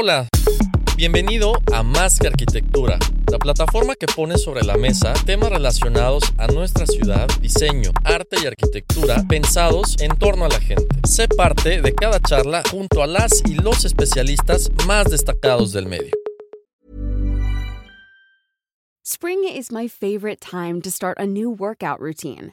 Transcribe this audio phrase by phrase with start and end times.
[0.00, 0.28] Hola,
[0.96, 3.00] bienvenido a Más que Arquitectura,
[3.32, 8.46] la plataforma que pone sobre la mesa temas relacionados a nuestra ciudad, diseño, arte y
[8.46, 10.86] arquitectura pensados en torno a la gente.
[11.02, 16.12] Sé parte de cada charla junto a las y los especialistas más destacados del medio.
[19.02, 22.52] Spring is my favorite time to start a new workout routine.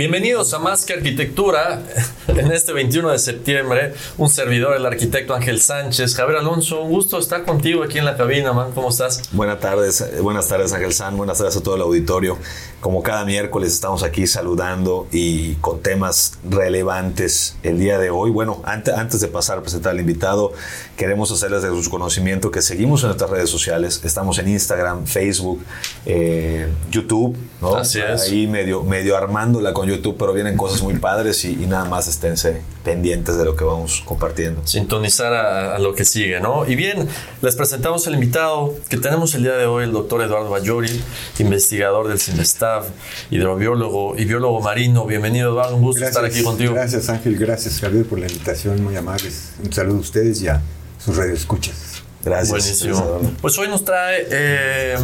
[0.00, 1.82] Bienvenidos a Más que Arquitectura.
[2.28, 6.14] En este 21 de septiembre, un servidor, el arquitecto Ángel Sánchez.
[6.14, 8.70] Javier Alonso, un gusto estar contigo aquí en la cabina, man.
[8.72, 9.22] ¿Cómo estás?
[9.32, 12.38] Buenas tardes, buenas tardes Ángel San, buenas tardes a todo el auditorio.
[12.80, 18.30] Como cada miércoles estamos aquí saludando y con temas relevantes el día de hoy.
[18.30, 20.52] Bueno, antes, antes de pasar a presentar al invitado,
[20.96, 24.00] queremos hacerles de su conocimiento que seguimos en nuestras redes sociales.
[24.04, 25.62] Estamos en Instagram, Facebook,
[26.06, 27.74] eh, YouTube, ¿no?
[27.74, 28.22] Así es.
[28.22, 32.08] Ahí medio, medio armándola con YouTube, pero vienen cosas muy padres y, y nada más
[32.08, 34.66] esténse pendientes de lo que vamos compartiendo.
[34.66, 36.66] Sintonizar a, a lo que sigue, ¿no?
[36.66, 37.08] Y bien,
[37.42, 41.02] les presentamos el invitado que tenemos el día de hoy, el doctor Eduardo Bayori,
[41.38, 42.84] investigador del CINVESTAV,
[43.30, 45.06] hidrobiólogo y biólogo marino.
[45.06, 45.76] Bienvenido, Eduardo.
[45.76, 46.74] Un gusto estar aquí contigo.
[46.74, 47.36] Gracias, Ángel.
[47.36, 48.82] Gracias, Javier, por la invitación.
[48.82, 49.52] Muy amables.
[49.62, 50.62] Un saludo a ustedes y a
[51.04, 52.02] sus radioescuchas.
[52.22, 52.50] Gracias.
[52.50, 53.20] Buenísimo.
[53.40, 54.94] Pues hoy nos trae eh,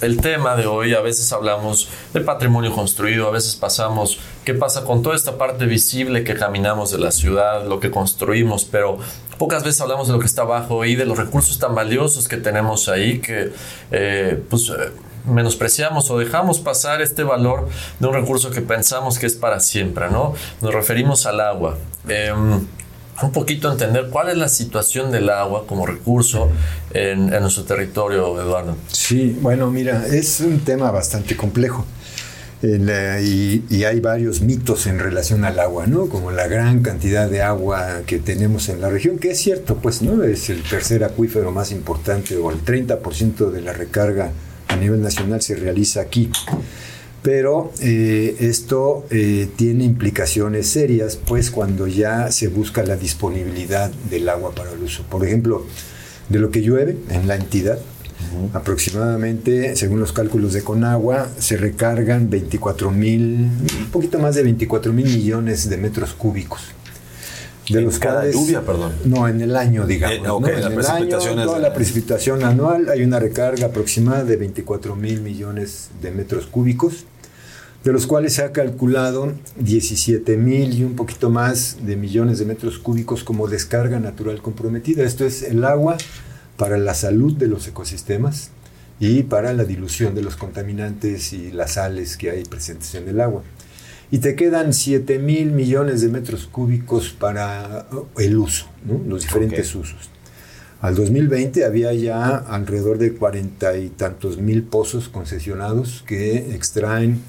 [0.00, 0.92] el tema de hoy.
[0.92, 5.66] A veces hablamos de patrimonio construido, a veces pasamos qué pasa con toda esta parte
[5.66, 8.98] visible que caminamos de la ciudad, lo que construimos, pero
[9.38, 12.36] pocas veces hablamos de lo que está abajo y de los recursos tan valiosos que
[12.36, 13.52] tenemos ahí que
[13.90, 14.90] eh, pues eh,
[15.24, 20.10] menospreciamos o dejamos pasar este valor de un recurso que pensamos que es para siempre,
[20.10, 20.34] ¿no?
[20.60, 21.78] Nos referimos al agua.
[22.08, 22.32] Eh,
[23.22, 26.50] un poquito entender cuál es la situación del agua como recurso
[26.92, 28.76] en, en, nuestro territorio, Eduardo.
[28.88, 31.86] Sí, bueno, mira, es un tema bastante complejo.
[32.62, 36.08] Y, y, hay varios mitos en relación al agua, ¿no?
[36.08, 40.00] Como la gran cantidad de agua que tenemos en la región, que es cierto, pues,
[40.00, 40.22] ¿no?
[40.22, 44.32] Es el tercer acuífero más importante o el 30% de la recarga
[44.68, 46.30] a nivel nacional se realiza aquí
[47.24, 54.28] pero eh, esto eh, tiene implicaciones serias, pues cuando ya se busca la disponibilidad del
[54.28, 55.04] agua para el uso.
[55.04, 55.64] Por ejemplo,
[56.28, 57.78] de lo que llueve en la entidad.
[58.52, 64.92] Aproximadamente, según los cálculos de Conagua, se recargan 24 mil, un poquito más de 24
[64.92, 66.62] mil millones de metros cúbicos.
[67.68, 68.92] De los cada cuales, lluvia, perdón.
[69.04, 70.18] No, en el año, digamos.
[70.18, 70.60] Eh, okay, ¿no?
[70.60, 74.96] la en precipitación el año, toda la precipitación anual hay una recarga aproximada de 24
[74.96, 77.06] mil millones de metros cúbicos
[77.84, 82.46] de los cuales se ha calculado 17 mil y un poquito más de millones de
[82.46, 85.04] metros cúbicos como descarga natural comprometida.
[85.04, 85.98] Esto es el agua
[86.56, 88.50] para la salud de los ecosistemas
[89.00, 93.20] y para la dilución de los contaminantes y las sales que hay presentes en el
[93.20, 93.42] agua.
[94.10, 97.86] Y te quedan 7 mil millones de metros cúbicos para
[98.18, 99.00] el uso, ¿no?
[99.08, 99.80] los diferentes okay.
[99.80, 100.10] usos.
[100.80, 107.22] Al 2020 había ya alrededor de cuarenta y tantos mil pozos concesionados que extraen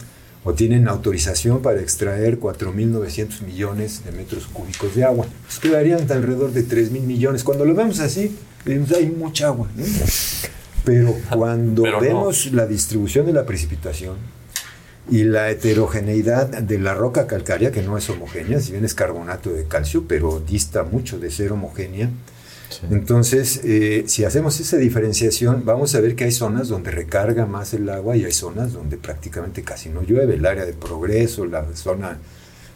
[0.45, 5.25] o tienen autorización para extraer 4.900 millones de metros cúbicos de agua.
[5.44, 7.44] Pues quedarían alrededor de 3.000 millones.
[7.44, 9.67] Cuando lo vemos así, hay mucha agua.
[9.75, 9.84] ¿no?
[10.85, 12.57] Pero cuando Pero vemos no.
[12.57, 14.17] la distribución de la precipitación
[15.09, 19.51] y la heterogeneidad de la roca calcárea, que no es homogénea, si bien es carbonato
[19.51, 22.09] de calcio, pero dista mucho de ser homogénea,
[22.81, 22.88] Sí.
[22.91, 27.74] Entonces, eh, si hacemos esa diferenciación, vamos a ver que hay zonas donde recarga más
[27.74, 30.36] el agua y hay zonas donde prácticamente casi no llueve.
[30.36, 32.19] El área de progreso, la zona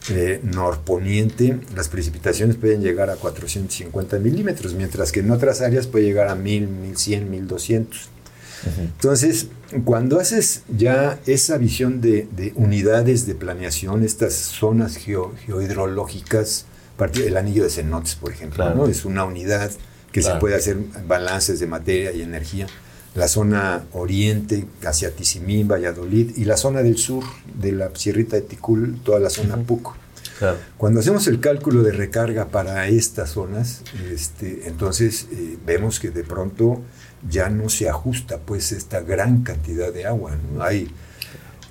[0.09, 6.05] eh, norponiente, las precipitaciones pueden llegar a 450 milímetros, mientras que en otras áreas puede
[6.05, 7.99] llegar a 1000, 1100, 1200.
[7.99, 8.79] Uh -huh.
[8.79, 9.47] Entonces,
[9.85, 16.65] cuando haces ya esa visión de, de unidades de planeación, estas zonas geo, geohidrológicas,
[17.07, 18.75] el anillo de cenotes, por ejemplo, claro.
[18.75, 18.87] ¿no?
[18.87, 19.71] es una unidad
[20.11, 20.35] que claro.
[20.35, 20.77] se puede hacer
[21.07, 22.67] balances de materia y energía.
[23.15, 27.23] La zona oriente, hacia Tizimín, Valladolid, y la zona del sur,
[27.59, 29.65] de la Sierrita de Ticul, toda la zona uh -huh.
[29.65, 29.95] Puco.
[30.37, 30.57] Claro.
[30.77, 36.23] Cuando hacemos el cálculo de recarga para estas zonas, este, entonces eh, vemos que de
[36.23, 36.81] pronto
[37.29, 40.37] ya no se ajusta pues esta gran cantidad de agua.
[40.53, 40.63] ¿no?
[40.63, 40.89] Hay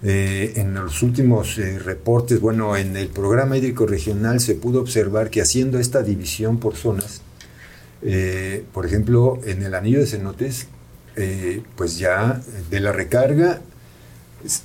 [0.02, 5.28] eh, en los últimos eh, reportes, bueno, en el programa hídrico regional se pudo observar
[5.30, 7.22] que haciendo esta división por zonas,
[8.02, 10.66] eh, por ejemplo, en el anillo de cenotes,
[11.16, 12.40] eh, pues ya
[12.70, 13.60] de la recarga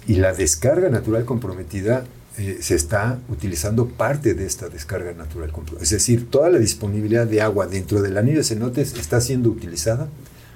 [0.07, 2.05] y la descarga natural comprometida,
[2.37, 5.51] eh, se está utilizando parte de esta descarga natural.
[5.81, 10.09] Es decir, toda la disponibilidad de agua dentro del anillo de cenotes está siendo utilizada,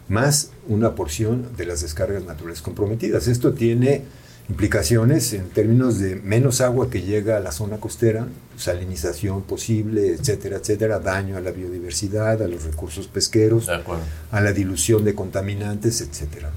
[0.08, 3.28] más una porción de las descargas naturales comprometidas.
[3.28, 4.04] Esto tiene
[4.50, 10.58] implicaciones en términos de menos agua que llega a la zona costera, salinización posible, etcétera,
[10.58, 16.52] etcétera, daño a la biodiversidad, a los recursos pesqueros, a la dilución de contaminantes, etcétera.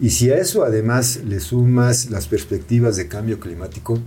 [0.00, 3.98] Y si a eso además le sumas las perspectivas de cambio climático,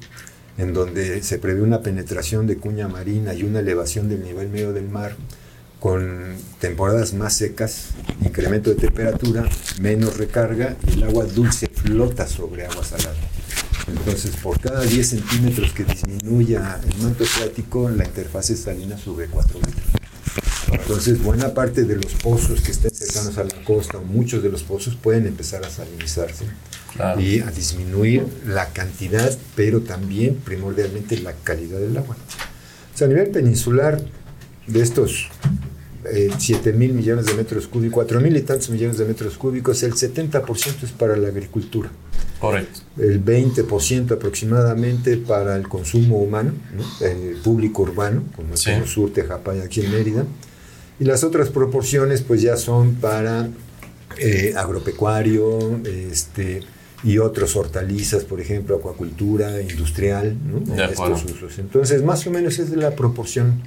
[0.58, 4.74] en donde se prevé una penetración de cuña marina y una elevación del nivel medio
[4.74, 5.16] del mar,
[5.84, 7.90] con temporadas más secas,
[8.24, 9.44] incremento de temperatura,
[9.82, 13.18] menos recarga, el agua dulce flota sobre agua salada.
[13.90, 19.60] Entonces, por cada 10 centímetros que disminuya el manto freático, la interfase salina sube 4
[19.60, 19.84] metros.
[20.72, 24.48] Entonces, buena parte de los pozos que estén cercanos a la costa, o muchos de
[24.48, 26.46] los pozos, pueden empezar a salinizarse
[27.20, 32.16] y a disminuir la cantidad, pero también primordialmente la calidad del agua.
[32.16, 34.02] O sea, a nivel peninsular,
[34.68, 35.30] de estos
[36.38, 39.84] 7 eh, mil millones de metros cúbicos, 4 mil y tantos millones de metros cúbicos,
[39.84, 41.90] el 70% es para la agricultura.
[42.40, 42.82] Correcto.
[42.98, 46.52] El 20% aproximadamente para el consumo humano,
[47.02, 48.72] el público urbano, como sí.
[48.72, 50.26] el sur Tejapay aquí en Mérida.
[51.00, 53.48] Y las otras proporciones pues ya son para
[54.18, 56.62] eh, agropecuario, este,
[57.04, 60.76] y otros hortalizas, por ejemplo, acuacultura, industrial, ¿no?
[60.84, 61.60] estos usos.
[61.60, 63.62] Entonces, más o menos es la proporción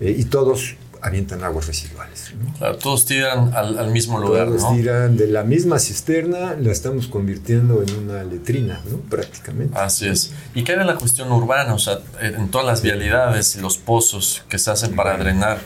[0.00, 2.32] eh, y todos avientan aguas residuales.
[2.80, 4.46] todos tiran al, mismo lugar.
[4.46, 8.96] Todos tiran de la misma cisterna, la estamos convirtiendo en una letrina, ¿no?
[9.00, 9.78] prácticamente.
[9.78, 10.32] Así es.
[10.54, 11.74] ¿Y qué era la cuestión urbana?
[11.74, 15.60] O sea, en todas las vialidades y los pozos que se hacen para drenar.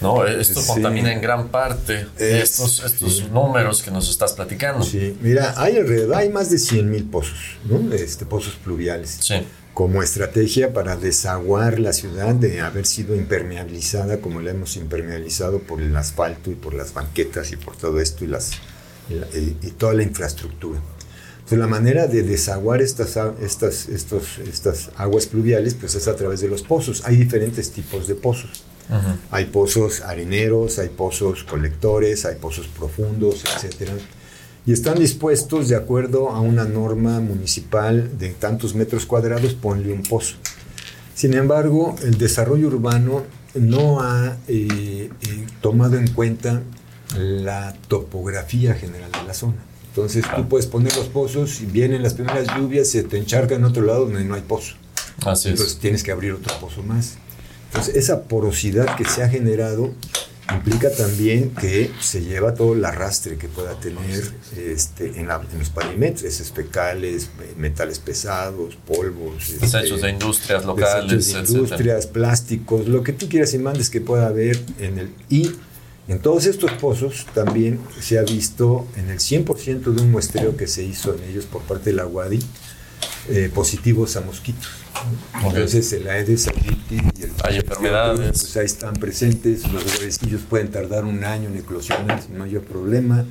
[0.00, 0.24] ¿no?
[0.24, 4.84] Esto contamina en gran parte estos, estos números que nos estás platicando.
[4.84, 7.92] Sí, mira, hay alrededor, hay más de 100 mil pozos, ¿no?
[7.92, 9.18] Este, pozos pluviales.
[9.20, 9.44] Sí
[9.78, 15.80] como estrategia para desaguar la ciudad de haber sido impermeabilizada como la hemos impermeabilizado por
[15.80, 18.54] el asfalto y por las banquetas y por todo esto y, las,
[19.08, 20.80] y, toda la infraestructura.
[21.36, 26.40] Entonces la manera de desaguar estas, estas, estos, estas aguas pluviales pues es a través
[26.40, 27.04] de los pozos.
[27.04, 28.64] Hay diferentes tipos de pozos.
[29.30, 33.92] Hay pozos areneros, hay pozos colectores, hay pozos profundos, etcétera
[34.68, 40.02] y están dispuestos, de acuerdo a una norma municipal de tantos metros cuadrados, ponle un
[40.02, 40.36] pozo.
[41.14, 43.24] Sin embargo, el desarrollo urbano
[43.54, 46.60] no ha eh, eh, tomado en cuenta
[47.16, 49.56] la topografía general de la zona.
[49.86, 53.64] Entonces tú puedes poner los pozos y vienen las primeras lluvias, se te encharca en
[53.64, 54.74] otro lado donde no hay pozo.
[55.24, 57.16] Así Entonces tienes que abrir otro pozo más.
[57.68, 59.94] Entonces esa porosidad que se ha generado
[60.54, 66.22] implica también que se lleva todo el arrastre que pueda tener este, en, los pavimentos,
[66.24, 69.60] esos fecales, metales pesados, polvos.
[69.60, 71.32] Desechos este, de industrias locales.
[71.32, 75.14] De industrias, plásticos, lo que tú quieras y mandes que pueda haber en el...
[75.28, 75.52] Y
[76.08, 80.66] en todos estos pozos también se ha visto en el 100% de un muestreo que
[80.66, 82.38] se hizo en ellos por parte de la UADI,
[83.28, 84.68] eh, positivos a mosquitos.
[85.44, 88.40] Entonces el Aedes aegypti y el Hay enfermedades.
[88.40, 93.24] Pues ahí están presentes, los huevecillos pueden tardar un año en eclosionar sin mayor problema.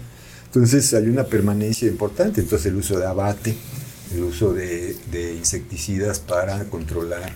[0.45, 2.41] Entonces hay una permanencia importante.
[2.41, 3.55] Entonces el uso de abate,
[4.13, 4.95] el uso de,
[5.37, 7.33] insecticidas para controlar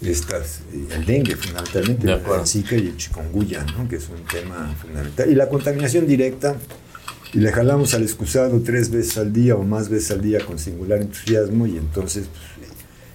[0.00, 3.88] estas, eh, el dengue fundamentalmente, el Zika y el chikungunya, ¿no?
[3.88, 5.30] que es un tema fundamental.
[5.30, 6.56] Y la contaminación directa,
[7.36, 10.58] y le jalamos al excusado tres veces al día o más veces al día con
[10.58, 12.66] singular entusiasmo y entonces pues,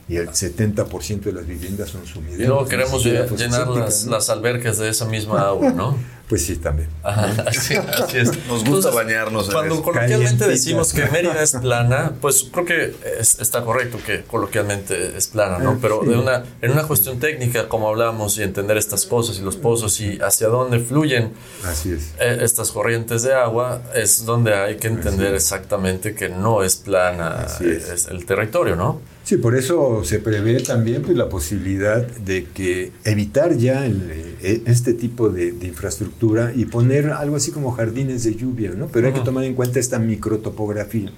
[0.08, 2.42] y el 70% de las viviendas son sumideras.
[2.42, 5.98] Y luego queremos llenar las, las, albercas de esa misma agua, ¿no?
[6.32, 6.88] Pues sí, también.
[7.04, 7.74] así,
[8.14, 8.48] es.
[8.48, 9.50] Nos gusta bañarnos.
[9.50, 15.28] cuando coloquialmente decimos que Mérida es plana, pues creo que está correcto que coloquialmente es
[15.28, 15.80] plana, ¿no?
[15.82, 19.58] Pero de una, en una cuestión técnica, como hablamos, y entender estas cosas y los
[19.58, 21.34] pozos y hacia dónde fluyen
[21.66, 22.14] así es.
[22.18, 27.46] Eh, estas corrientes de agua, es donde hay que entender exactamente que no es plana
[27.60, 28.08] es.
[28.08, 29.02] el territorio, ¿no?
[29.24, 34.94] Sí, por eso se prevé también pues, la posibilidad de que evitar ya eh, este
[34.94, 36.21] tipo de, infraestructura
[36.56, 38.88] y poner algo así como jardines de lluvia, ¿no?
[38.88, 41.12] Pero hay que tomar en cuenta esta microtopografía.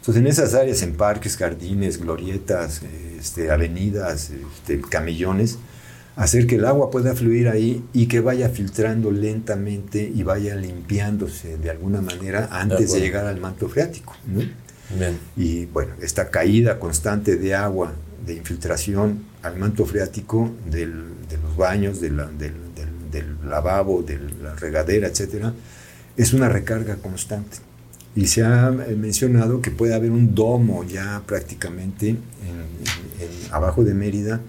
[0.00, 2.82] Entonces, en esas áreas, en parques, jardines, glorietas,
[3.18, 5.58] este, avenidas, este, camellones,
[6.16, 11.58] hacer que el agua pueda fluir ahí y que vaya filtrando lentamente y vaya limpiándose
[11.58, 14.16] de alguna manera antes de, de llegar al manto freático.
[14.26, 14.42] ¿no?
[15.36, 17.92] Y bueno, esta caída constante de agua,
[18.24, 22.18] de infiltración al manto freático de los baños, del,
[23.44, 25.52] lavabo, de la regadera, etcétera,
[26.16, 27.58] es una recarga constante.
[28.16, 32.18] Y se ha mencionado que puede haber un domo ya prácticamente en-
[33.52, 34.40] abajo de Mérida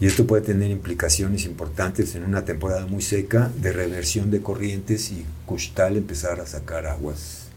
[0.00, 5.10] y esto puede tener implicaciones importantes en una temporada muy seca de reversión de corrientes
[5.12, 7.48] y Cushtal empezar a sacar aguas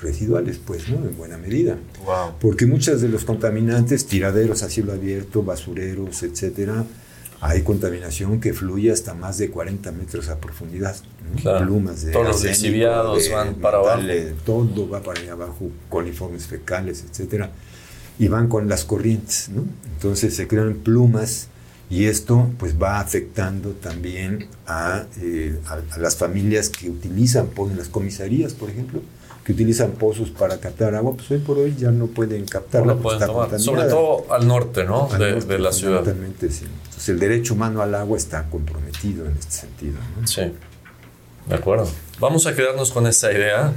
[0.00, 0.96] residuales, pues, ¿no?
[1.08, 1.76] En buena medida.
[2.04, 2.34] Wow.
[2.40, 6.84] Porque muchos de los contaminantes, tiraderos a cielo abierto, basureros, etcétera,
[7.40, 10.96] hay contaminación que fluye hasta más de 40 metros a profundidad.
[11.34, 11.40] ¿no?
[11.40, 11.66] Claro.
[11.66, 12.48] Plumas de Todos los de
[13.30, 14.02] van para abajo.
[14.44, 17.50] Todo va para allá abajo, coliformes fecales, etcétera,
[18.18, 19.64] y van con las corrientes, ¿no?
[19.94, 21.48] Entonces se crean plumas
[21.90, 27.70] y esto pues va afectando también a, eh, a- a las familias que utilizan, pues,
[27.72, 29.00] en las comisarías, por ejemplo,
[29.48, 32.92] que utilizan pozos para captar agua, pues hoy por hoy ya no pueden captarla.
[32.92, 33.58] No pueden tomar.
[33.58, 35.08] Sobre todo al norte, ¿no?
[35.10, 36.00] Al De, norte, de la ciudad.
[36.00, 36.66] fundamentalmente, sí.
[36.66, 39.94] Entonces el derecho humano al agua está comprometido en este sentido.
[40.20, 40.26] ¿no?
[40.26, 40.52] Sí.
[41.46, 41.88] De acuerdo.
[42.20, 43.72] Vamos a quedarnos con esa idea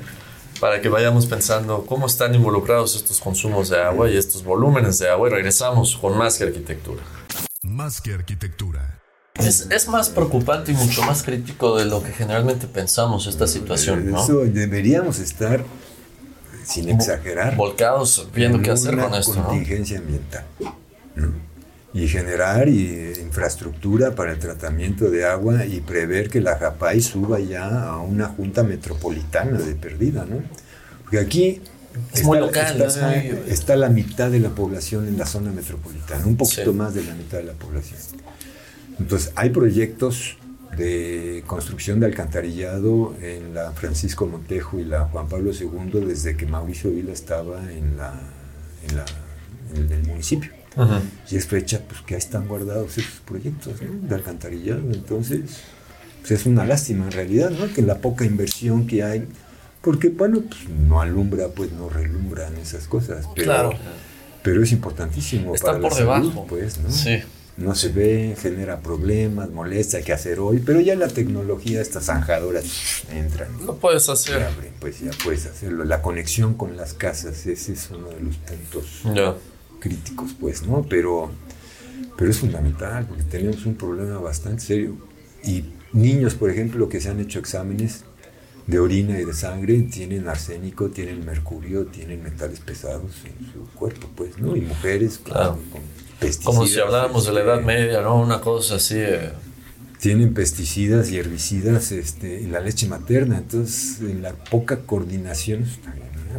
[0.59, 5.09] para que vayamos pensando cómo están involucrados estos consumos de agua y estos volúmenes de
[5.09, 7.01] agua y regresamos con más que arquitectura.
[7.63, 9.00] Más que arquitectura.
[9.35, 14.11] Es, es más preocupante y mucho más crítico de lo que generalmente pensamos esta situación,
[14.11, 14.21] ¿no?
[14.23, 15.63] Eso deberíamos estar,
[16.65, 19.47] sin exagerar, Volcados viendo en qué hacer con esto, ¿no?
[19.47, 20.43] contingencia ambiental.
[21.15, 21.33] ¿no?
[21.93, 27.39] Y generar y, infraestructura para el tratamiento de agua y prever que la JAPAI suba
[27.39, 30.37] ya a una junta metropolitana de perdida, ¿no?
[31.03, 31.61] Porque aquí
[32.13, 35.51] Es muy local, está, es muy- está la mitad de la población en la zona
[35.51, 36.77] metropolitana, un poquito Sí.
[36.77, 37.97] más de la mitad de la población.
[39.01, 40.37] Entonces, hay proyectos
[40.77, 46.45] de construcción de alcantarillado en la Francisco Montejo y la Juan Pablo II desde que
[46.45, 48.13] Mauricio Vila estaba en, la,
[48.87, 49.05] en, la-
[49.75, 50.51] en el municipio.
[50.77, 50.93] Ujú.
[51.29, 54.07] Y es fecha pues, que ahí están guardados esos proyectos ¿no?
[54.07, 54.79] de alcantarillado.
[54.93, 55.41] Entonces,
[56.21, 57.71] pues, es una lástima en realidad, ¿no?
[57.73, 59.27] Que la poca inversión que hay,
[59.81, 63.27] porque bueno, pues, no alumbra, pues no relumbran esas cosas.
[63.35, 63.71] Pero, Claro.
[64.43, 66.45] pero es importantísimo para por la salud, debajo.
[66.47, 66.89] pues, ¿no?
[66.89, 67.17] Sí.
[67.57, 72.05] No se ve, genera problemas, molesta, hay que hacer hoy, pero ya la tecnología, estas
[72.05, 72.65] zanjadoras
[73.11, 73.49] entran.
[73.65, 74.41] Lo puedes hacer.
[74.41, 75.83] abren, pues ya puedes hacerlo.
[75.83, 79.03] La conexión con las casas, ese es uno de los puntos
[79.79, 80.85] críticos, pues, ¿no?
[80.89, 81.29] Pero,
[82.17, 84.95] pero es fundamental porque tenemos un problema bastante serio.
[85.43, 88.05] Y niños, por ejemplo, que se han hecho exámenes
[88.67, 94.07] de orina y de sangre, tienen arsénico, tienen mercurio, tienen metales pesados en su cuerpo,
[94.15, 94.55] pues, ¿no?
[94.55, 95.59] Y mujeres Claro.
[95.71, 95.81] con
[96.21, 96.55] pesticidas.
[96.55, 98.15] Como si habláramos de la Edad este, Media, ¿no?
[98.15, 98.95] Una cosa así.
[98.97, 99.31] eh,
[100.01, 105.63] tienen pesticidas y herbicidas este, en la leche materna, entonces en la poca coordinación,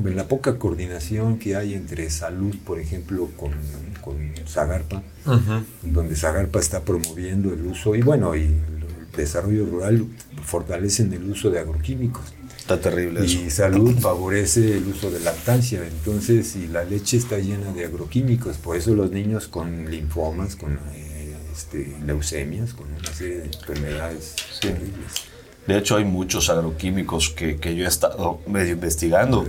[0.05, 3.53] en la poca coordinación que hay entre salud, por ejemplo, con,
[4.01, 4.17] con
[4.49, 5.01] Zagarpa,
[5.83, 10.07] donde Zagarpa está promoviendo el uso, y bueno, y el desarrollo rural
[10.45, 12.35] fortalecen el uso de agroquímicos.
[12.63, 13.41] Está terrible eso.
[13.41, 18.57] Y salud favorece el uso de lactancia, entonces, y la leche está llena de agroquímicos,
[18.59, 24.37] por eso los niños con linfomas, con eh, este, leucemias, con una serie de enfermedades
[24.61, 25.27] terribles.
[25.67, 29.45] De hecho, hay muchos agroquímicos que, que yo he estado medio investigando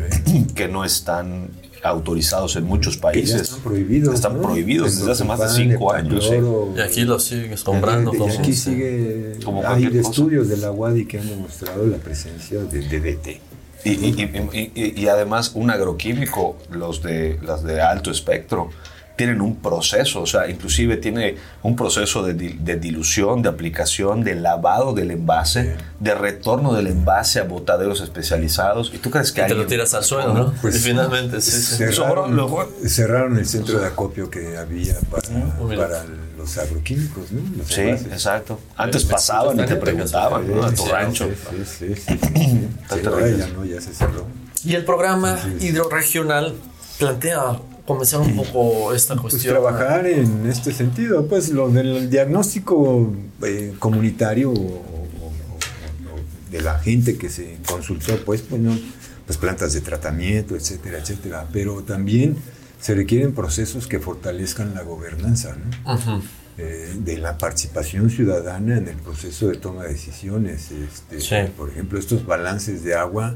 [0.56, 1.52] que no están
[1.84, 3.42] autorizados en muchos países.
[3.42, 4.16] están prohibidos.
[4.16, 4.42] Están ¿no?
[4.42, 6.26] prohibidos desde hace más de cinco años.
[6.28, 6.36] sí.
[6.78, 8.34] Y aquí lo sigues comprando y como.
[8.34, 12.82] aquí sigue, Como hay de estudios de la UADI que han demostrado la presencia de
[12.82, 13.42] DDT.
[13.86, 18.70] Y, y- y- y- y además un agroquímico, los de, las de alto espectro,
[19.16, 24.34] tienen un proceso, o sea, inclusive tiene un proceso de, de dilución, de aplicación, de
[24.36, 28.92] lavado del envase, de retorno del envase a botaderos especializados.
[28.94, 30.54] ¿Y tú crees que Y te lo alguien- tiras al suelo, ¿no?
[30.62, 31.76] Pues, y finalmente, sí, sí.
[31.76, 35.22] Cerraron, luego- cerraron el centro de acopio que había para,
[35.62, 35.88] Oh, mira.
[35.88, 36.04] para
[36.38, 37.42] los agroquímicos, ¿no?
[37.58, 38.08] Los Sí, envases.
[38.12, 38.60] exacto.
[38.76, 40.64] Antes Eh, pasaban y te preguntaban, ¿no?
[40.64, 41.28] A tu Sí, rancho.
[41.30, 42.68] Sí, sí, sí, sí, sí.
[42.82, 44.26] Está Sí, terrible ahora ya no, ya se cerró.
[44.66, 46.56] Y el programa hidroregional
[46.98, 49.54] plantea comenzar un poco esta Pues cuestión.
[49.56, 53.12] trabajar en este sentido, pues lo del diagnóstico
[53.44, 58.78] eh, comunitario o, o- o- o de la gente que se consultó, pues, bueno,
[59.26, 61.48] pues plantas de tratamiento, etcétera, etcétera.
[61.52, 62.38] Pero también
[62.80, 66.22] se requieren procesos que fortalezcan la gobernanza, ¿no?
[66.58, 70.70] Eh, de la participación ciudadana en el proceso de toma de decisiones.
[70.72, 71.52] Este, Sí.
[71.58, 73.34] Por ejemplo, estos balances de agua,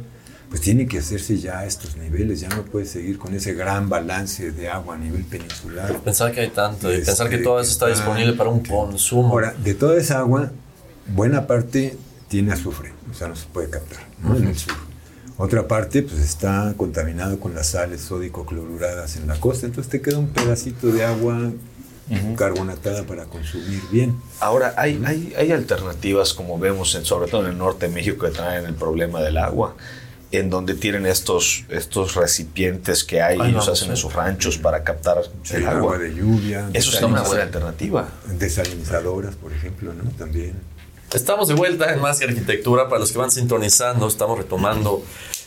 [0.49, 3.89] pues tienen que hacerse ya a estos niveles, ya no puede seguir con ese gran
[3.89, 5.99] balance de agua a nivel peninsular.
[6.01, 8.61] Pensar que hay tanto y Este, pensar que todo eso está que disponible para un
[8.63, 9.29] que- consumo.
[9.29, 10.51] Ahora, de toda esa agua,
[11.13, 11.97] buena parte
[12.29, 14.35] tiene azufre, o sea, no se puede captar ¿no?
[14.37, 14.73] en el sur.
[15.39, 20.17] Otra parte, pues está contaminado con las sales sódico-cloruradas en la costa, entonces te queda
[20.17, 21.51] un pedacito de agua
[22.37, 24.15] carbonatada para consumir bien.
[24.39, 28.25] Ahora, hay, hay, hay alternativas, como vemos, en- sobre todo en el norte de México,
[28.25, 29.75] que traen el problema del agua.
[30.31, 33.91] En donde tienen estos, estos recipientes que hay, Ay, ellos no, hacen sí.
[33.91, 35.97] en sus ranchos para captar Sí, el agua agua.
[35.99, 36.69] de lluvia.
[36.73, 38.09] Eso está una buena alternativa.
[38.37, 40.09] Desalinizadoras, por ejemplo, ¿no?
[40.11, 40.53] También.
[41.13, 42.89] Estamos de vuelta en Más que Arquitectura.
[42.89, 45.01] Para los que van sintonizando, estamos retomando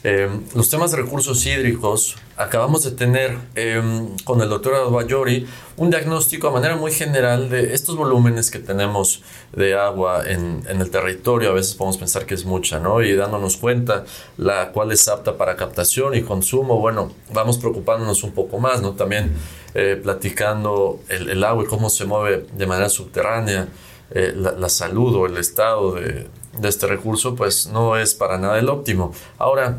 [0.05, 2.17] eh, los temas de recursos hídricos.
[2.38, 7.75] Acabamos de tener eh, con el doctor Abayori un diagnóstico a manera muy general de
[7.75, 11.50] estos volúmenes que tenemos de agua en, el territorio.
[11.50, 13.02] A veces podemos pensar que es mucha, ¿no?
[13.02, 14.07] Y dándonos cuenta
[14.38, 18.93] la cual es apta para captación y consumo, bueno, vamos preocupándonos un poco más, ¿no?
[18.93, 19.35] También
[19.75, 23.69] eh, platicando el agua y cómo se mueve de manera subterránea
[24.11, 28.38] eh, la, la salud o el estado de, de este recurso, pues no es para
[28.38, 29.12] nada el óptimo.
[29.38, 29.79] Ahora,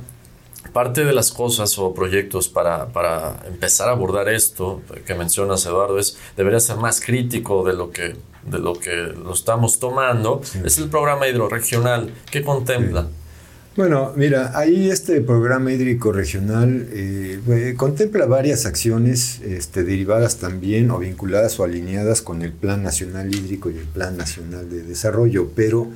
[0.74, 5.98] parte de las cosas o proyectos para, para empezar a abordar esto que mencionas, Eduardo,
[6.00, 10.42] es debería ser más crítico de lo que, de lo, que lo estamos tomando.
[10.64, 12.14] Es el programa hidroregional.
[12.30, 13.08] ¿Qué contempla?
[13.74, 21.00] Bueno, mira, ahí este programa hídrico regional eh, contempla varias acciones este, derivadas también o
[21.00, 25.88] vinculadas o alineadas con el Plan Nacional Hídrico y el Plan Nacional de Desarrollo, pero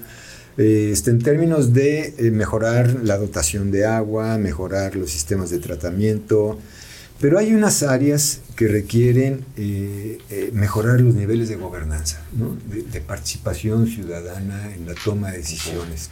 [0.58, 5.60] eh, este, en términos de eh, mejorar la dotación de agua, mejorar los sistemas de
[5.60, 6.58] tratamiento,
[7.20, 9.44] pero hay unas áreas que requieren
[10.53, 12.58] mejorar los niveles de gobernanza, ¿no?
[12.74, 16.10] de, de participación ciudadana en la toma de decisiones.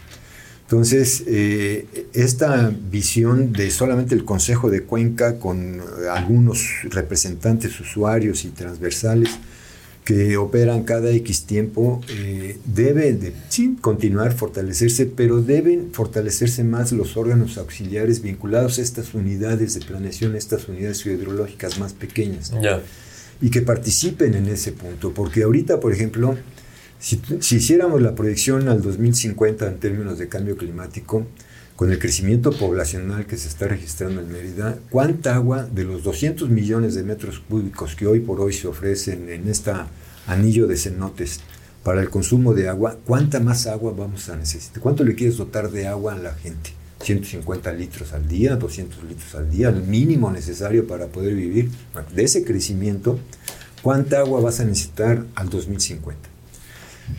[0.74, 5.80] Entonces, eh, esta visión de solamente el Consejo de Cuenca con
[6.12, 9.30] algunos representantes usuarios y transversales
[10.04, 16.92] que operan cada X tiempo, eh, debe de, sí, continuar, fortalecerse, pero deben fortalecerse más
[16.92, 22.82] los órganos auxiliares vinculados a estas unidades de planeación, estas unidades hidrológicas más pequeñas Ya.
[23.40, 25.14] y que participen en ese punto.
[25.14, 26.36] Porque ahorita, por ejemplo,
[27.04, 27.20] si,
[27.58, 31.28] hiciéramos la proyección al 2050 en términos de cambio climático,
[31.76, 36.50] con el crecimiento poblacional que se está registrando en Mérida, ¿cuánta agua de los 200
[36.50, 39.74] millones de metros cúbicos que hoy por hoy se ofrecen en este
[40.28, 41.42] anillo de cenotes
[41.84, 44.82] para el consumo de agua, cuánta más agua vamos a necesitar?
[44.82, 46.70] ¿Cuánto le quieres dotar de agua a la gente?
[47.02, 51.70] 150 litros al día, 200 litros al día, el mínimo necesario para poder vivir.
[52.16, 53.20] De ese crecimiento,
[53.82, 56.33] ¿cuánta agua vas a necesitar al 2050?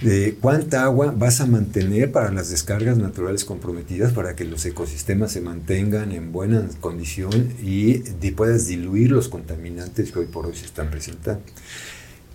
[0.03, 5.33] De cuánta agua vas a mantener para las descargas naturales comprometidas para que los ecosistemas
[5.33, 7.99] se mantengan en buena condición y
[8.33, 11.43] puedas diluir los contaminantes que hoy por hoy se están presentando.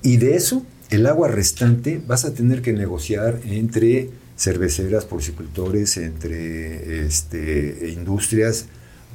[0.01, 7.05] Y de eso, el agua restante vas a tener que negociar entre cerveceras, porcicultores, entre
[7.05, 8.67] este, industrias,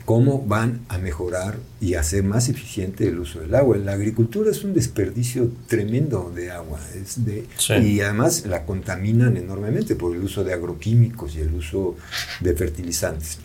[0.05, 3.77] cómo van a mejorar y hacer más eficiente el uso del agua.
[3.79, 7.75] La agricultura es un desperdicio tremendo de agua es de, Sí.
[7.75, 11.97] y además la contaminan enormemente por el uso de agroquímicos y el uso
[12.41, 13.39] de fertilizantes.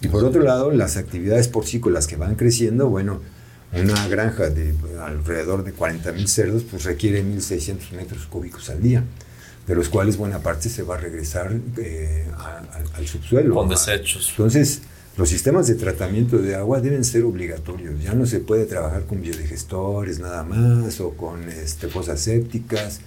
[0.00, 3.20] Y por otro lado, las actividades porcícolas que van creciendo, bueno,
[3.72, 9.02] una granja de alrededor de 40 mil cerdos pues requiere 1.600 metros cúbicos al día,
[9.66, 13.54] de los cuales buena parte se va a regresar eh, a- al- al subsuelo.
[13.54, 14.28] Con a- desechos.
[14.30, 14.80] entonces,
[15.16, 18.02] los sistemas de tratamiento de agua deben ser obligatorios.
[18.02, 23.00] Ya no se puede trabajar con biodigestores nada más o con este, fosas sépticas.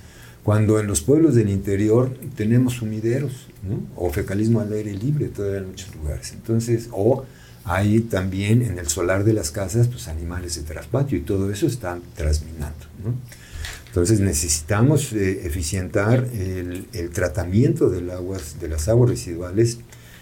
[0.43, 3.83] Cuando en los pueblos del interior tenemos sumideros ¿no?
[3.95, 6.31] o fecalismo al aire libre todavía en muchos lugares.
[6.31, 7.25] Entonces, o
[7.63, 11.67] hay también en el solar de las casas pues, animales de traspatio y todo eso
[11.67, 12.85] está trasminando.
[13.03, 13.13] ¿no?
[13.85, 19.77] Entonces necesitamos eh, eficientar el, el tratamiento del aguas, de las aguas residuales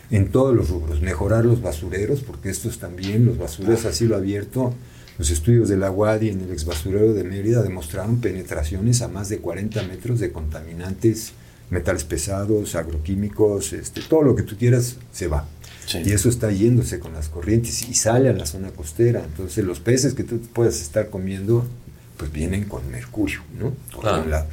[0.09, 4.73] en todos los rubros, mejorar los basureros, porque estos también, los basureros a cielo abierto,
[5.17, 9.39] los estudios de la UADI en el exbasurero de Mérida demostraron penetraciones a más de
[9.39, 11.33] 40 metros de contaminantes,
[11.69, 15.47] metales pesados, agroquímicos, este, todo lo que tú quieras se va.
[15.85, 15.99] Sí.
[16.05, 19.23] Y eso está yéndose con las corrientes y sale a la zona costera.
[19.23, 21.65] Entonces los peces que tú puedas estar comiendo,
[22.17, 23.73] pues vienen con mercurio, ¿no?
[23.99, 24.23] Claro.
[24.23, 24.45] un lado.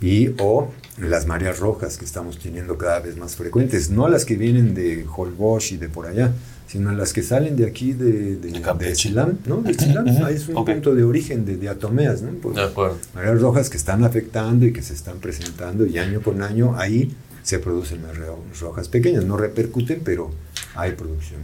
[0.00, 4.36] Y o las mareas rojas que estamos teniendo cada vez más frecuentes, no las que
[4.36, 6.32] vienen de Holbox y de por allá,
[6.66, 9.56] sino las que salen de aquí de, de, De de Chilam, ¿no?
[9.62, 10.70] De Chilam, ahí es un Ok.
[10.70, 12.30] punto de origen de diatomeas, ¿no?
[12.32, 12.98] Pues, De acuerdo.
[13.14, 17.14] mareas rojas que están afectando y que se están presentando y año con año ahí
[17.42, 18.28] se producen mareas
[18.60, 20.30] rojas pequeñas, no repercuten, pero
[20.74, 21.40] hay producción.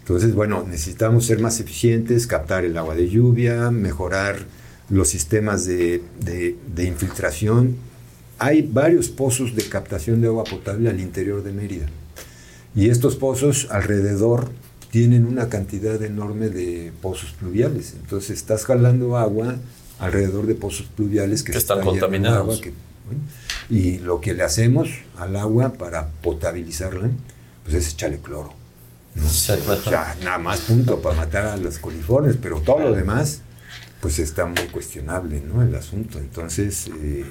[0.00, 4.38] Entonces, bueno, necesitamos ser más eficientes, captar el agua de lluvia, mejorar
[4.88, 7.76] los sistemas de, de- de infiltración.
[8.38, 11.86] Hay varios pozos de captación de agua potable al interior de Mérida.
[12.74, 14.50] Y estos pozos alrededor
[14.90, 17.94] tienen una cantidad enorme de pozos pluviales.
[18.00, 19.56] Entonces estás jalando agua
[19.98, 22.38] alrededor de pozos pluviales que, están contaminados.
[22.38, 22.72] agua que-
[23.06, 23.22] bueno,
[23.68, 27.10] y lo que le hacemos al agua para potabilizarla,
[27.64, 28.52] pues es echarle cloro.
[29.90, 33.40] Ya, nada más punto para matar a los coliformes, pero todo lo demás,
[34.00, 35.62] pues está muy cuestionable, ¿no?
[35.62, 36.18] El asunto.
[36.18, 37.24] Entonces, eh,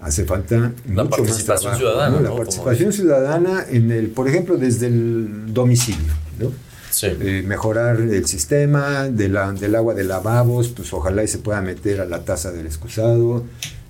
[0.00, 2.20] hace falta la mucho participación más trabajo, ciudadana.
[2.20, 6.52] La participación ciudadana en el, por ejemplo, desde el domicilio, ¿no?
[6.90, 7.08] Sí.
[7.20, 11.60] Eh, mejorar el sistema de la- del agua de lavabos, pues ojalá y se pueda
[11.60, 13.44] meter a la taza del excusado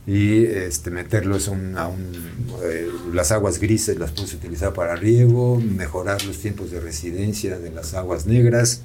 [0.08, 1.98] y este, meterlos a un, a un,
[2.64, 7.70] eh, las aguas grises las puedes utilizar para riego, mejorar los tiempos de residencia de
[7.70, 8.82] las aguas negras,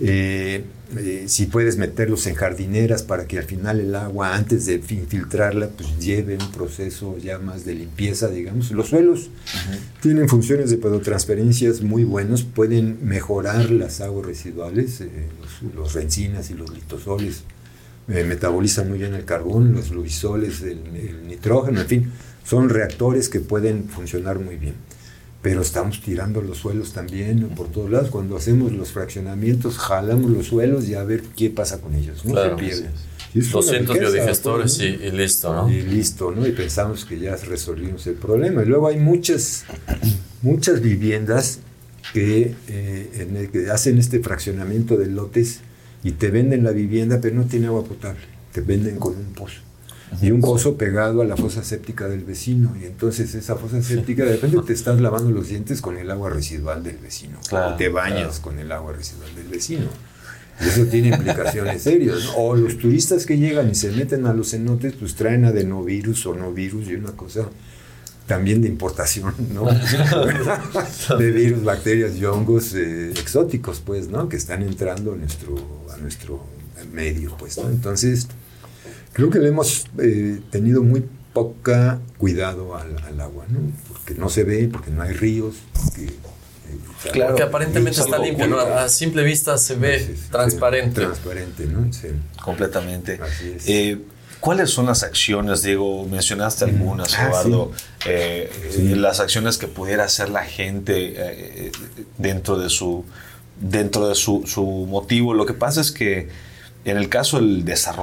[0.00, 0.64] eh,
[0.96, 5.68] eh, si puedes meterlos en jardineras para que al final el agua antes de infiltrarla
[5.68, 8.70] pues lleve un proceso ya más de limpieza, digamos.
[8.72, 9.30] Los suelos
[10.00, 15.08] tienen funciones de pedotransferencias muy buenos, pueden mejorar las aguas residuales, eh,
[15.40, 17.44] los, los rencinas y los litosoles
[18.08, 22.12] eh, metabolizan muy bien el carbón, los luisoles, el, el nitrógeno, en fin,
[22.44, 24.74] son reactores que pueden funcionar muy bien.
[25.42, 28.10] Pero estamos tirando los suelos también por todos lados.
[28.10, 32.24] Cuando hacemos los fraccionamientos, jalamos los suelos y a ver qué pasa con ellos.
[32.24, 32.32] ¿no?
[32.32, 32.90] Claro, Se pierden.
[32.92, 33.12] sí.
[33.34, 35.70] Y es una 200 riqueza, biodigestores y listo, ¿no?
[35.70, 36.46] Y listo, ¿no?
[36.46, 38.62] Y pensamos que ya resolvimos el problema.
[38.62, 39.64] Y luego hay muchas,
[40.42, 41.60] muchas viviendas
[42.12, 45.60] que, eh, en el que hacen este fraccionamiento de lotes
[46.04, 48.20] y te venden la vivienda, pero no tiene agua potable.
[48.52, 49.60] Te venden con un pozo.
[50.20, 52.76] Y un pozo pegado a la fosa séptica del vecino.
[52.80, 56.30] Y entonces esa fosa séptica, de repente te estás lavando los dientes con el agua
[56.30, 57.38] residual del vecino.
[57.48, 59.86] Claro, o te bañas con el agua residual del vecino.
[60.60, 62.24] Y eso tiene implicaciones serias.
[62.24, 62.36] ¿no?
[62.36, 66.34] O los turistas que llegan y se meten a los cenotes, pues traen adenovirus o
[66.34, 67.48] no virus y una cosa
[68.26, 69.64] también de importación, ¿no?
[71.18, 74.28] de virus, bacterias y hongos eh, exóticos, pues, ¿no?
[74.28, 75.56] Que están entrando a nuestro,
[75.92, 76.44] a nuestro
[76.92, 77.68] medio, pues, ¿no?
[77.68, 78.28] Entonces,
[79.12, 83.58] creo que le hemos eh, tenido muy poca cuidado al, al agua, ¿no?
[83.88, 86.04] Porque no se ve, porque no hay ríos, porque...
[86.04, 86.12] eh,
[87.12, 87.30] Claro.
[87.32, 88.58] Porque aparentemente Es está limpio, ¿no?
[88.60, 91.00] A simple vista se ve Sí, sí, transparente.
[91.02, 91.92] Transparente, ¿no?
[91.92, 92.08] Sí.
[92.42, 93.18] Completamente.
[93.20, 93.68] Así es.
[93.68, 93.98] Eh,
[94.40, 96.06] ¿Cuáles son las acciones, Diego?
[96.08, 97.72] Mencionaste algunas, Ah, Eduardo.
[98.06, 98.92] Eh, Sí.
[98.92, 101.72] eh, las acciones que pudiera hacer la gente eh,
[102.18, 103.04] dentro de su
[103.60, 105.34] dentro de su, su motivo.
[105.34, 106.28] Lo que pasa es que
[106.84, 108.02] en el caso del desarrollo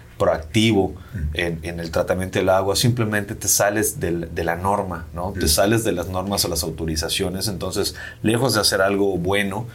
[0.21, 0.93] proactivo
[1.33, 5.33] en, en el tratamiento del agua, simplemente te sales del- de la norma, ¿no?
[5.33, 9.65] Te sales de las normas o las autorizaciones, entonces, lejos de hacer algo bueno,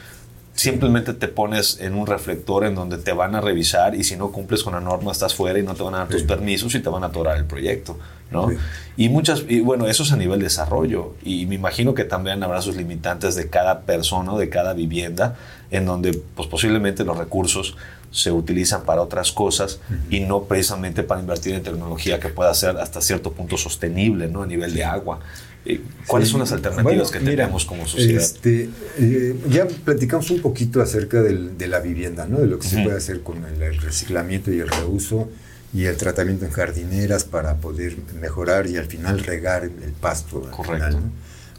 [0.55, 4.31] simplemente te pones en un reflector en donde te van a revisar y si no
[4.33, 6.81] cumples con la norma estás fuera y no te van a dar tus permisos y
[6.81, 7.99] te van a atorar el proyecto,
[8.31, 8.49] ¿no?
[8.49, 8.57] Sí.
[8.97, 12.63] Y muchas, y bueno, eso es a nivel desarrollo y me imagino que también habrá
[12.63, 15.35] sus limitantes de cada persona, o de cada vivienda,
[15.71, 17.77] en donde pues posiblemente los recursos
[18.17, 22.79] se utilizan para otras cosas y no precisamente para invertir en tecnología que pueda ser
[22.79, 24.43] hasta cierto punto sostenible, ¿no?
[24.43, 25.21] A nivel de agua.
[25.67, 26.33] Eh, ¿Cuáles Sí.
[26.33, 28.23] son las alternativas Bueno, que mira, tenemos como sociedad?
[28.23, 32.39] este, eh, ya platicamos un poquito acerca del- de la vivienda, ¿no?
[32.39, 32.85] de lo que se Ujú.
[32.85, 35.29] puede hacer con el, el reciclamiento y el reuso
[35.75, 40.73] y el tratamiento en jardineras para poder mejorar y al final regar el pasto, Correcto.
[40.73, 41.11] final, ¿no?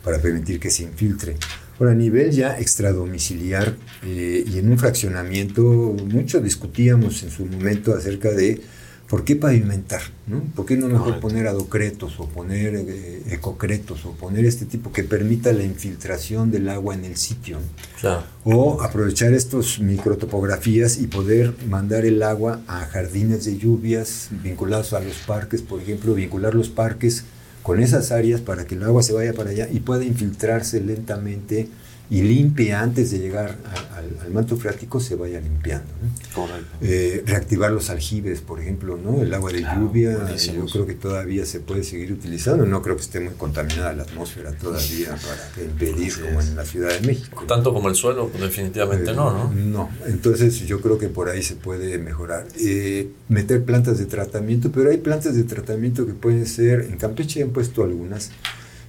[0.04, 1.36] para permitir que se infiltre.
[1.80, 7.94] Ahora, a nivel ya extradomiciliar eh, y en un fraccionamiento, mucho discutíamos en su momento
[7.94, 8.62] acerca de
[9.08, 10.42] por qué pavimentar, ¿no?
[10.56, 11.28] ¿Por qué no mejor Correcto.
[11.28, 16.68] poner adocretos o poner eh, ecocretos o poner este tipo que permita la infiltración del
[16.68, 17.60] agua en el sitio?
[18.02, 18.24] Claro.
[18.44, 25.00] O aprovechar estos microtopografías y poder mandar el agua a jardines de lluvias vinculados a
[25.00, 27.24] los parques, por ejemplo, vincular los parques
[27.68, 31.68] con esas áreas para que el agua se vaya para allá y pueda infiltrarse lentamente
[32.10, 35.88] y limpie antes de llegar a- al, manto freático se vaya limpiando.
[36.02, 36.10] ¿no?
[36.42, 36.78] Correcto.
[36.82, 39.22] Eh, reactivar los aljibes, por ejemplo, ¿no?
[39.22, 40.72] El agua de Claro, lluvia, yo buenísimos.
[40.74, 42.66] creo que todavía se puede seguir utilizando.
[42.66, 45.10] No creo que esté muy contaminada la atmósfera todavía
[45.56, 47.44] para impedir como en la Ciudad de México.
[47.48, 49.54] Tanto como el suelo, pues, definitivamente Eh, no, ¿no?
[49.54, 52.48] No, entonces yo creo que por ahí se puede mejorar.
[52.60, 57.42] Eh, meter plantas de tratamiento, pero hay plantas de tratamiento que pueden ser, en Campeche
[57.44, 58.32] han puesto algunas,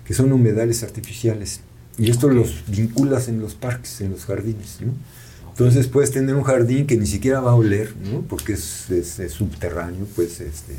[0.04, 1.60] que son humedales artificiales.
[1.98, 4.78] Y esto los vinculas en los parques, en los jardines.
[4.80, 4.92] ¿no?
[5.50, 8.22] Entonces puedes tener un jardín que ni siquiera va a oler, ¿no?
[8.22, 8.86] porque es,
[9.30, 10.74] subterráneo, pues este,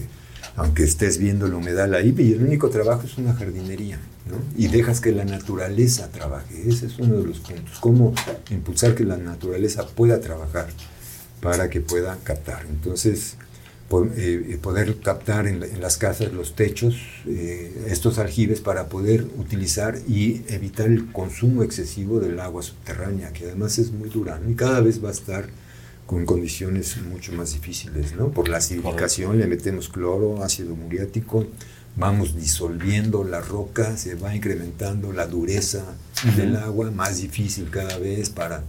[0.55, 3.99] aunque estés viendo el humedal ahí, y el único trabajo es una jardinería.
[4.29, 4.37] ¿no?
[4.55, 6.63] Y dejas que la naturaleza trabaje.
[6.65, 7.79] Ese es uno de los puntos.
[7.81, 8.13] Cómo
[8.51, 10.67] impulsar que la naturaleza pueda trabajar
[11.41, 12.65] para que pueda captar.
[12.69, 13.35] Entonces,
[13.89, 16.95] poder captar en, la- en las casas los techos
[17.27, 23.45] eh, estos aljibes para poder utilizar y evitar el consumo excesivo del agua subterránea, que
[23.45, 24.49] además es muy dura ¿no?
[24.49, 25.49] y cada vez va a estar
[26.05, 28.29] con condiciones mucho más difíciles, ¿no?
[28.31, 31.45] Por la acidificación le metemos cloro, ácido muriático,
[31.95, 35.83] vamos disolviendo la roca, se va incrementando la dureza
[36.35, 38.63] del agua, más difícil cada vez para...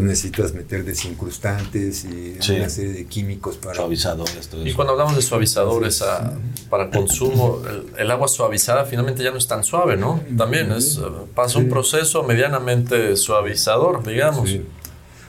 [0.00, 2.56] Entonces necesitas meter desincrustantes y Sí.
[2.56, 3.74] una serie de químicos para...
[3.76, 4.76] Suavizadores, todo Y eso.
[4.76, 6.34] cuando hablamos de suavizadores ah,
[6.70, 10.20] para consumo, el, el agua suavizada finalmente ya no es tan suave, ¿no?
[10.36, 11.02] También es, eh,
[11.34, 14.48] pasa un proceso medianamente suavizador, digamos.
[14.50, 14.62] Sí.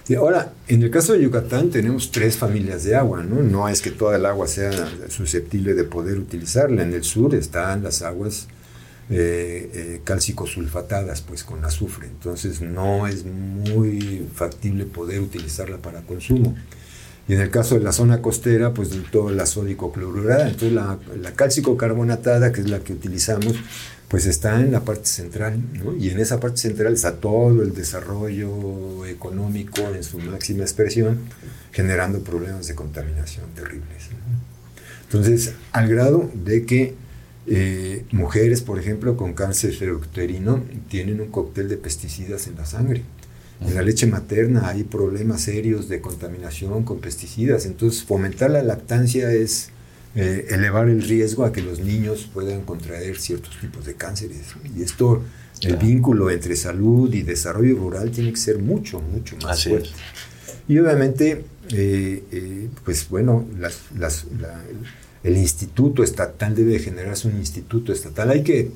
[0.04, 3.42] Sí, ahora, en el caso de Yucatán tenemos tres familias de agua, ¿no?
[3.42, 4.72] No es que toda el agua sea
[5.10, 6.84] susceptible de poder utilizarla.
[6.84, 8.48] En el sur están las aguas
[9.10, 12.08] eh, eh, pues con azufre.
[12.08, 16.56] Entonces no es muy factible poder utilizarla para consumo.
[17.28, 20.48] Y en el caso de la zona costera, pues de toda la sódico-clorurada.
[20.48, 23.56] Entonces la, la cálcico-carbonatada, que es la que utilizamos,
[24.08, 25.60] pues está en la parte central.
[26.00, 31.20] Y en esa parte central está todo el desarrollo económico en su máxima expresión,
[31.72, 34.10] generando problemas de contaminación terribles.
[35.04, 36.94] Entonces, al grado de que
[37.48, 43.04] eh, mujeres, por ejemplo, con cáncer cerebrouterino tienen un cóctel de pesticidas en la sangre.
[43.62, 47.66] En la leche materna hay problemas serios de contaminación con pesticidas.
[47.66, 49.70] Entonces, fomentar la lactancia es
[50.16, 54.40] eh, elevar el riesgo a que los niños puedan contraer ciertos tipos de cánceres.
[54.78, 55.24] Y esto,
[55.62, 59.90] el vínculo entre salud y desarrollo rural tiene que ser mucho, mucho más Así fuerte.
[59.90, 59.96] es.
[60.68, 64.62] Y obviamente, eh, eh, pues bueno, las- las- la-
[65.26, 68.30] el instituto estatal debe generarse un instituto estatal.
[68.30, 68.70] Hay que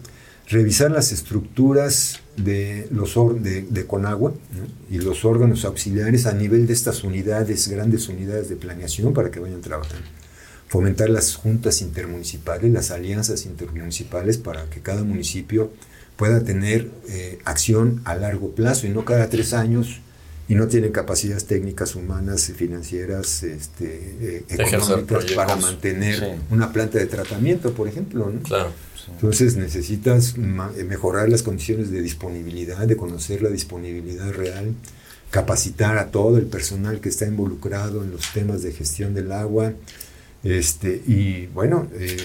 [0.47, 4.33] revisar las estructuras de, los de, Conagua
[4.89, 9.39] y los órganos auxiliares a nivel de estas unidades, grandes unidades de planeación para que
[9.39, 10.07] vayan trabajando.
[10.67, 15.71] Fomentar las juntas intermunicipales, las alianzas intermunicipales para que cada municipio
[16.15, 20.01] pueda tener eh, acción a largo plazo y no cada tres años
[20.49, 23.85] y no tienen capacidades técnicas, humanas, financieras, este,
[24.19, 26.25] eh, económicas para mantener Sí.
[26.49, 28.29] una planta de tratamiento, por ejemplo.
[28.33, 28.41] ¿no?
[28.41, 28.71] Claro.
[29.13, 34.73] Entonces necesitas eh, mejorar las condiciones de disponibilidad, de conocer la disponibilidad real,
[35.29, 39.73] capacitar a todo el personal que está involucrado en los temas de gestión del agua.
[40.43, 42.17] Este, y bueno, eh,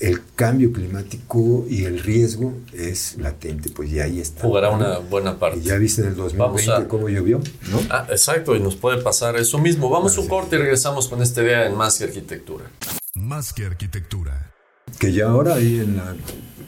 [0.00, 4.42] el cambio climático y el riesgo es latente, pues ya ahí está.
[4.42, 4.76] Jugará ¿no?
[4.76, 5.58] una buena parte.
[5.58, 7.80] Y ya viste en el 2020 Vamos a- cómo llovió, ¿no?
[7.90, 9.88] Ah, exacto, y nos puede pasar eso mismo.
[9.88, 10.30] Vamos a un sí.
[10.30, 12.64] corte y regresamos con esta idea en Más que Arquitectura.
[13.14, 14.52] Más que arquitectura.
[14.98, 16.14] Que ya ahora ahí en la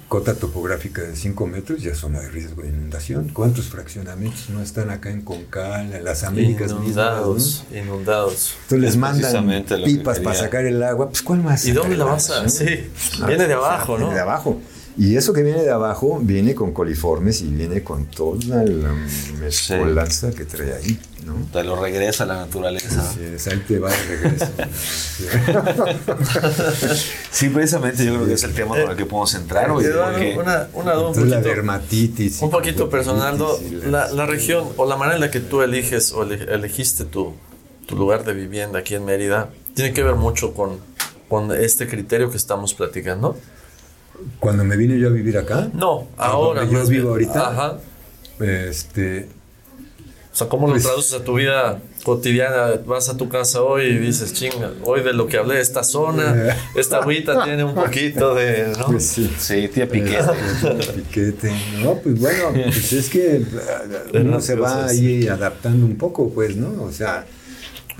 [0.09, 3.29] cota topográfica de 5 metros ya zona de riesgo de inundación.
[3.29, 7.64] ¿Cuántos fraccionamientos no están acá en Concal, en las Américas Inundados, mismas?
[7.71, 7.79] ¿no?
[7.79, 8.55] inundados.
[8.62, 11.11] Entonces les Es mandan que pipas para sacar el agua.
[11.11, 11.64] Pues ¿cuál más?
[11.66, 12.49] ¿Y dónde la vas a...?
[12.49, 12.90] Sí,
[13.27, 14.14] viene de abajo, viene ¿no?
[14.14, 14.61] de abajo.
[15.01, 18.93] Y eso que viene de abajo viene con coliformes y viene con toda la
[19.41, 21.35] mezcolanza que trae ahí, ¿no?
[21.53, 23.09] Te lo regresa a la naturaleza.
[23.15, 24.47] Sí, es ahí te va de regreso.
[27.31, 29.85] Sí, precisamente yo creo que es el tema con el que podemos entrar hoy.
[29.85, 32.43] Porque- una, una duda un Entonces la poquito, dermatitis.
[32.43, 33.39] un poquito personal.
[33.87, 37.35] la- La, región o la manera en la que tú eliges o ele- elegiste tu,
[37.87, 40.79] tu lugar de vivienda aquí en Mérida tiene que ver mucho con,
[41.29, 43.37] con este criterio que estamos platicando.
[44.40, 46.61] Cuando me vine yo a vivir acá, No, ¿A ahora.
[46.62, 47.28] donde yo vivo bien.
[47.31, 47.50] ahorita?
[47.50, 47.78] Ajá.
[48.40, 49.28] este,
[50.33, 52.70] O sea, ¿cómo lo Pues- traduces a tu vida cotidiana?
[52.87, 56.54] Vas a tu casa hoy y dices, chinga, hoy de lo que hablé, esta zona,
[56.76, 58.72] esta agüita tiene un poquito de.
[58.78, 58.87] ¿no?
[58.87, 59.28] pues sí.
[59.38, 60.18] Sí, tía Piquete.
[60.78, 61.52] Este, piquete.
[61.83, 63.42] No, pues bueno, pues es que
[64.14, 66.83] uh, uno se va ahí adaptando un poco, pues, ¿no?
[66.85, 67.26] O sea,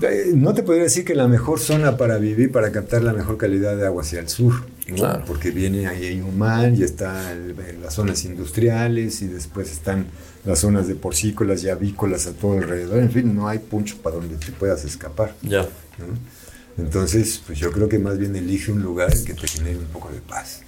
[0.01, 3.35] Eh, No te podría decir que la mejor zona para vivir, para captar la mejor
[3.37, 4.53] calidad de agua hacia el sur,
[4.91, 4.97] ¿no?
[4.97, 5.23] Claro.
[5.25, 10.07] porque viene ahí Humán y está el- las zonas industriales y después están
[10.45, 14.15] las zonas de porcícolas y avícolas a todo alrededor, en fin, no hay puncho para
[14.15, 15.35] donde te puedas escapar.
[15.41, 15.63] Ya.
[15.97, 16.83] ¿no?
[16.83, 19.85] Entonces, pues yo creo que más bien elige un lugar en que te genere un
[19.87, 20.61] poco de paz.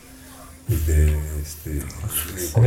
[0.68, 1.06] Y te,
[1.42, 1.82] este,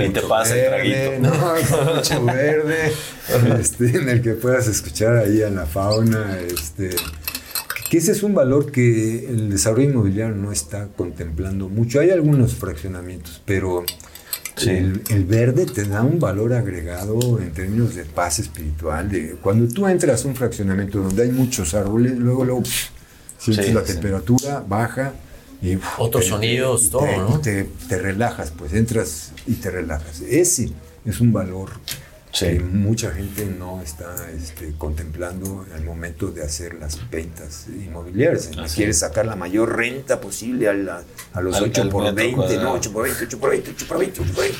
[0.05, 1.29] Y te pasa el verde, traguito.
[1.37, 1.77] ¿no?
[1.87, 2.93] Con mucho verde,
[3.61, 6.91] este, en el que puedas escuchar ahí a la fauna, este,
[7.95, 12.01] que ese es un valor que el desarrollo inmobiliario no está contemplando mucho.
[12.01, 13.85] Hay algunos fraccionamientos, pero
[14.67, 19.09] el, el verde te da un valor agregado en términos de paz espiritual.
[19.09, 22.89] De, cuando tú entras a un fraccionamiento donde hay muchos árboles, luego, luego pff,
[23.39, 23.93] sientes Sí, la sí.
[23.93, 25.13] temperatura baja.
[25.63, 27.37] Y, Otros te- sonidos, y todo, te- ¿no?
[27.39, 30.21] y te, te relajas, pues entras y te relajas.
[30.21, 30.71] Ese
[31.05, 31.71] es un valor
[32.35, 32.47] Sí.
[32.47, 38.51] que mucha gente no está este, contemplando al momento de hacer las ventas inmobiliarias.
[38.59, 38.99] Así Quiere es.
[38.99, 42.35] sacar la mayor renta posible a, la- a los Al- 8 al por metro 20,
[42.37, 42.63] cuadrado.
[42.65, 44.59] no, 8 por 20, 8 por 20, 8 por 20, 8 por 20.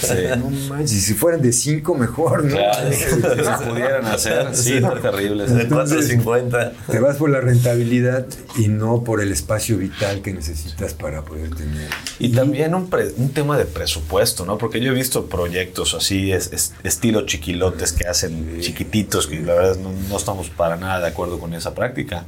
[0.00, 0.14] Sí.
[0.38, 2.50] No manches, y si fueran de 5 mejor, ¿no?
[2.56, 5.46] Claro, si se pudieran hacer, sí, está terrible.
[5.46, 6.72] De Entonces- 450.
[6.90, 8.26] Te vas por la rentabilidad
[8.58, 11.88] y no por el espacio vital que necesitas para poder tener.
[12.18, 14.58] Y también un, pre- un tema de presupuesto, ¿no?
[14.58, 19.54] Porque yo he visto proyectos así, es, es- estilo chiquilotes que hacen chiquititos, que la
[19.54, 22.24] verdad no, no estamos para nada de acuerdo con esa práctica.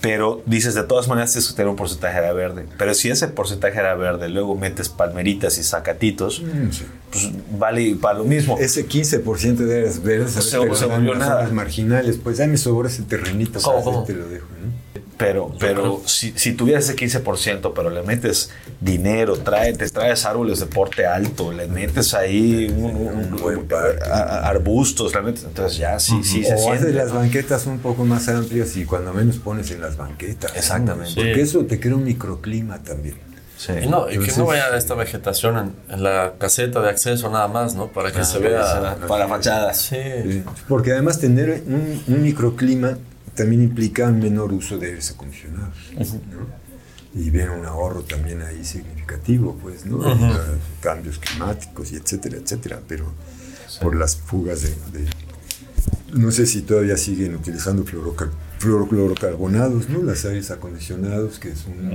[0.00, 2.66] Pero dices, de todas maneras tienes que tener un porcentaje de verde.
[2.76, 6.84] Pero si ese porcentaje era verde, luego metes palmeritas y zacatitos, Mm, sí.
[7.12, 8.58] pues vale para lo mismo.
[8.58, 11.48] Ese 15% de áreas verdes Se- volvió nada.
[11.52, 14.02] marginales, pues ya me sobró ese terrenito, ¿Cómo, cómo?
[14.02, 14.72] te lo dejo, ¿no?
[15.24, 20.60] Pero, pero si, si tuvieras ese 15%, pero le metes dinero, trae, te traes árboles
[20.60, 22.84] de porte alto, le metes ahí un,
[23.40, 23.68] un-
[24.42, 26.92] arbustos, le metes- entonces ya sí, sí se o haces siente.
[26.92, 30.52] las banquetas un poco más amplias y cuando menos pones en las banquetas.
[30.52, 30.58] ¿no?
[30.58, 31.12] Exactamente.
[31.14, 31.40] Porque Sí.
[31.40, 33.16] eso te crea un microclima también.
[33.56, 33.72] Sí.
[33.84, 37.46] Y no, y que no vaya esta vegetación en, en la caseta de acceso nada
[37.46, 37.86] más, ¿no?
[37.92, 38.96] Para que se vea.
[39.06, 39.76] para fachadas.
[39.80, 39.96] Sí.
[40.24, 42.98] Sí, Porque además tener un, un microclima
[43.34, 45.74] también implica un menor uso de aires acondicionados.
[45.94, 46.62] ¿no?
[47.14, 49.98] Y viene un ahorro también ahí significativo, pues, ¿no?
[50.80, 52.80] Cambios climáticos y etcétera, etcétera.
[52.88, 53.12] Pero
[53.82, 55.08] por las fugas de, de-
[56.14, 58.30] No sé si todavía siguen utilizando fluorocar-
[58.62, 60.00] fluorocarburados, ¿no?
[60.02, 61.90] Los aires acondicionados, que es un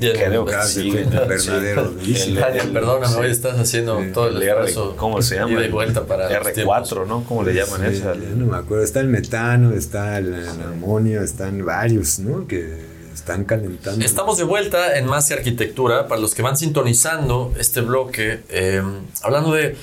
[0.00, 2.30] Ya, eh, creo que de sí, efecto sí.
[2.30, 4.72] invernadero perdóname, hoy estás haciendo todo el El R.
[4.96, 5.64] ¿Cómo se llama?
[5.64, 6.90] y vuelta para los tiempos.
[6.92, 7.24] R4, ¿no?
[7.24, 8.14] ¿Cómo le llaman Sí, esa?
[8.14, 8.82] ya no me acuerdo.
[8.84, 12.46] Está el metano, está el, el amonio, están varios, ¿no?
[12.46, 14.04] Que están calentando.
[14.04, 16.08] Estamos de vuelta en Más que Arquitectura.
[16.08, 18.82] Para los que van sintonizando este bloque, eh,
[19.22, 19.76] hablando de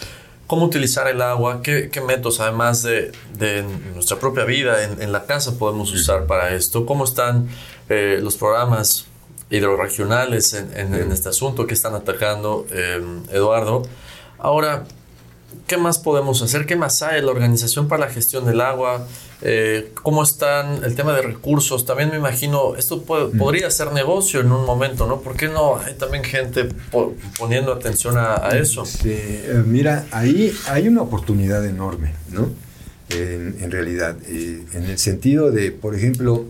[0.50, 5.12] cómo utilizar el agua, qué, qué métodos, además de, de nuestra propia vida en, en
[5.12, 7.48] la casa, podemos usar para esto, cómo están
[7.88, 9.06] eh, los programas
[9.52, 13.00] hidrorregionales en, en- en este asunto que están atacando eh,
[13.32, 13.84] Eduardo.
[14.40, 14.86] Ahora,
[15.68, 16.66] ¿Qué más podemos hacer?
[16.66, 17.22] ¿Qué más hay?
[17.22, 19.08] La organización para la gestión del agua,
[19.42, 21.86] eh, cómo están el tema de recursos.
[21.86, 25.22] También me imagino, esto puede- podría ser negocio en un momento, ¿no?
[25.22, 28.84] ¿Por qué no hay también gente po- poniendo atención a, a eso?
[28.86, 32.50] Sí, eh, mira, ahí hay una oportunidad enorme, ¿no?
[33.10, 36.46] En, en realidad, eh, en el sentido de, por ejemplo,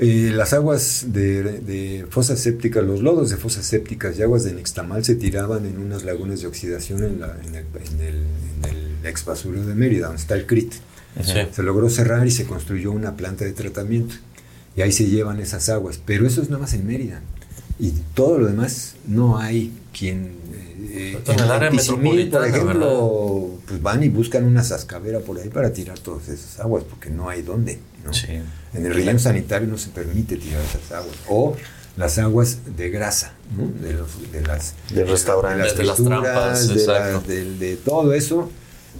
[0.00, 4.52] eh, las aguas de, de fosas sépticas, los lodos de fosas sépticas y aguas de
[4.52, 8.24] Nixtamal se tiraban en unas lagunas de oxidación en, la- en el, en el-
[8.64, 8.70] en
[9.02, 10.72] el ex basurero de Mérida, donde está el CRIT.
[11.24, 11.32] Sí.
[11.52, 14.14] Se logró cerrar y se construyó una planta de tratamiento.
[14.76, 16.00] Y ahí se llevan esas aguas.
[16.04, 17.20] Pero eso es nada más en Mérida.
[17.80, 20.32] Y todo lo demás no hay quien...
[20.90, 25.38] eh, En el área Tizimín, por metropolitana, ejemplo, pues van y buscan una zascavera por
[25.40, 27.78] ahí para tirar todas esas aguas, porque no hay dónde.
[28.04, 28.12] ¿no?
[28.12, 28.26] Sí.
[28.74, 31.16] En el relleno sanitario no se permite tirar esas aguas.
[31.28, 31.56] O
[31.96, 33.66] las aguas de grasa, ¿no?
[33.82, 38.12] de, los, de las De restaurantes, de las frituras, trampas, de, las- de- de todo
[38.12, 38.50] eso.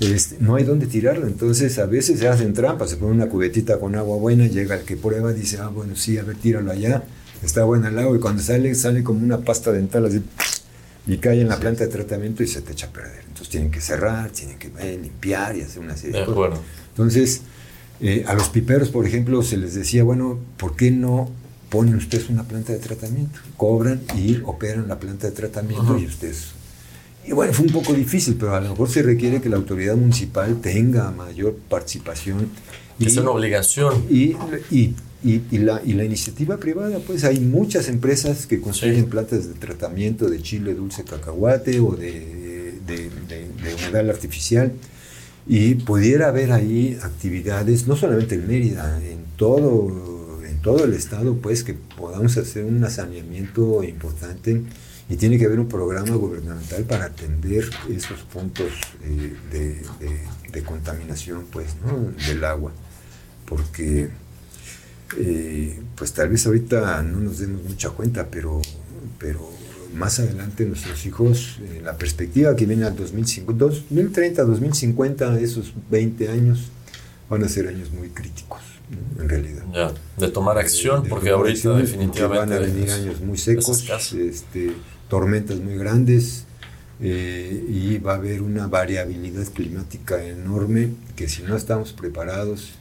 [0.00, 3.78] este, no hay dónde tirarlo, entonces a veces se hacen trampas, se pone una cubetita
[3.78, 7.02] con agua buena, llega el que prueba, dice, ah, bueno, sí, a ver, tíralo allá,
[7.42, 10.22] está buena el agua, y cuando sale, sale como una pasta dental así,
[11.06, 13.22] y cae en la planta de tratamiento y se te echa a perder.
[13.28, 16.56] Entonces tienen que cerrar, tienen que eh, limpiar y hacer una serie De de acuerdo.
[16.56, 16.68] cosas.
[16.90, 17.40] Entonces,
[18.00, 21.30] eh, a los piperos, por ejemplo, se les decía, bueno, ¿por qué no
[21.68, 23.38] ponen ustedes una planta de tratamiento?
[23.56, 26.48] Cobran y operan la planta de tratamiento y ustedes...
[27.26, 29.96] Y bueno, fue un poco difícil, pero a lo mejor se requiere que la autoridad
[29.96, 32.48] municipal tenga mayor participación.
[32.98, 34.04] Es una obligación.
[34.08, 34.34] Y,
[34.70, 39.10] y, y- y la, y la iniciativa privada, pues hay muchas empresas que construyen Sí.
[39.10, 44.72] plantas de tratamiento de chile dulce cacahuate o de, de, de- de humedal artificial.
[45.48, 51.36] Y pudiera haber ahí actividades, no solamente en Mérida, en todo, en todo el estado,
[51.36, 54.62] pues que podamos hacer un saneamiento importante.
[55.10, 58.66] Y tiene que haber un programa gubernamental para atender esos puntos
[59.04, 59.80] eh,
[60.52, 61.68] de, contaminación, pues,
[62.26, 62.72] del agua,
[63.46, 64.10] porque
[65.16, 68.60] eh, pues tal vez ahorita no nos demos mucha cuenta, pero,
[69.18, 69.48] pero
[69.94, 76.28] más adelante nuestros hijos, eh, la perspectiva que viene al 2005, 2030, 2050, esos 20
[76.28, 76.70] años,
[77.28, 78.60] van a ser años muy críticos,
[78.90, 79.22] ¿no?
[79.22, 79.64] en realidad.
[79.74, 83.84] Ya, de tomar acción, De porque tomar ahorita definitivamente van a venir años muy secos,
[84.12, 84.72] este,
[85.08, 86.44] tormentas muy grandes
[87.00, 92.72] eh, y va a haber una variabilidad climática enorme que si no estamos preparados,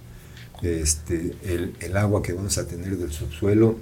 [0.62, 3.78] este, el, el agua que vamos a tener del subsuelo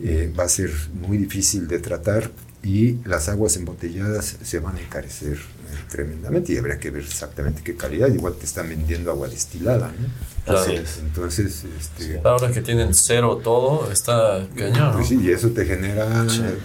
[0.00, 2.30] eh, va a ser muy difícil de tratar
[2.62, 7.60] y las aguas embotelladas se van a encarecer eh, tremendamente y habría que ver exactamente
[7.62, 10.34] qué calidad, igual te están vendiendo agua destilada, ¿no?
[10.46, 10.72] Claro.
[11.02, 14.78] Entonces, este, Ahora que tienen cero todo, está cañón.
[14.78, 14.92] ¿no?
[14.94, 16.06] pues sí, y eso te genera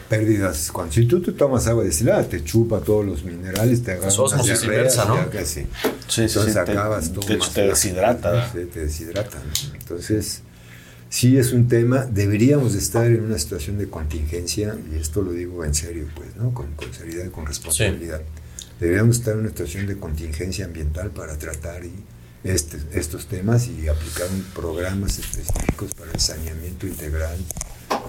[0.09, 0.69] pérdidas.
[0.71, 4.19] Cuando, si tú te tomas agua destilada, te chupa todos los minerales, te agarra Es
[4.19, 5.17] ósmosis inversa, ¿no?
[5.31, 5.65] Sí, Sí,
[6.07, 8.51] sí, Entonces sí, te- acabas todo te- te deshidrata.
[8.51, 9.37] Sí, te deshidrata.
[9.37, 9.75] ¿no?
[9.75, 10.41] Entonces,
[11.09, 12.05] sí es un tema.
[12.05, 16.35] Deberíamos de estar en una situación de contingencia, y esto lo digo en serio, pues,
[16.35, 16.53] ¿no?
[16.53, 18.21] Con, con seriedad y con responsabilidad.
[18.79, 21.91] Deberíamos estar en una situación de contingencia ambiental para tratar y
[22.43, 27.37] este- estos temas y aplicar programas específicos para el saneamiento integral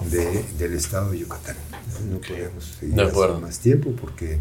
[0.09, 1.57] de- del estado de Yucatán.
[2.05, 4.39] No, No podemos seguir De así más tiempo porque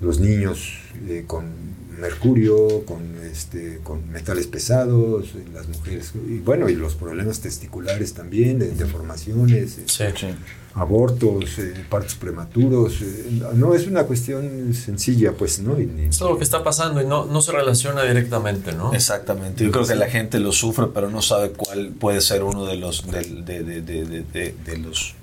[0.00, 0.78] los niños
[1.08, 1.70] eh, con
[2.00, 8.58] mercurio, con, este, con metales pesados, las mujeres, y bueno, y los problemas testiculares también,
[8.58, 10.04] de deformaciones, eh, Sí.
[10.74, 13.02] abortos, eh, partos prematuros.
[13.02, 15.78] eh, no es una cuestión sencilla, pues, ¿no?
[15.78, 18.94] Y ni- Es algo que está pasando y no, no se relaciona directamente, ¿no?
[18.94, 19.64] Exactamente.
[19.64, 22.76] Yo creo que la gente lo sufre, pero no sabe cuál puede ser uno de
[22.76, 25.14] los del, de, de- de- de- de- de los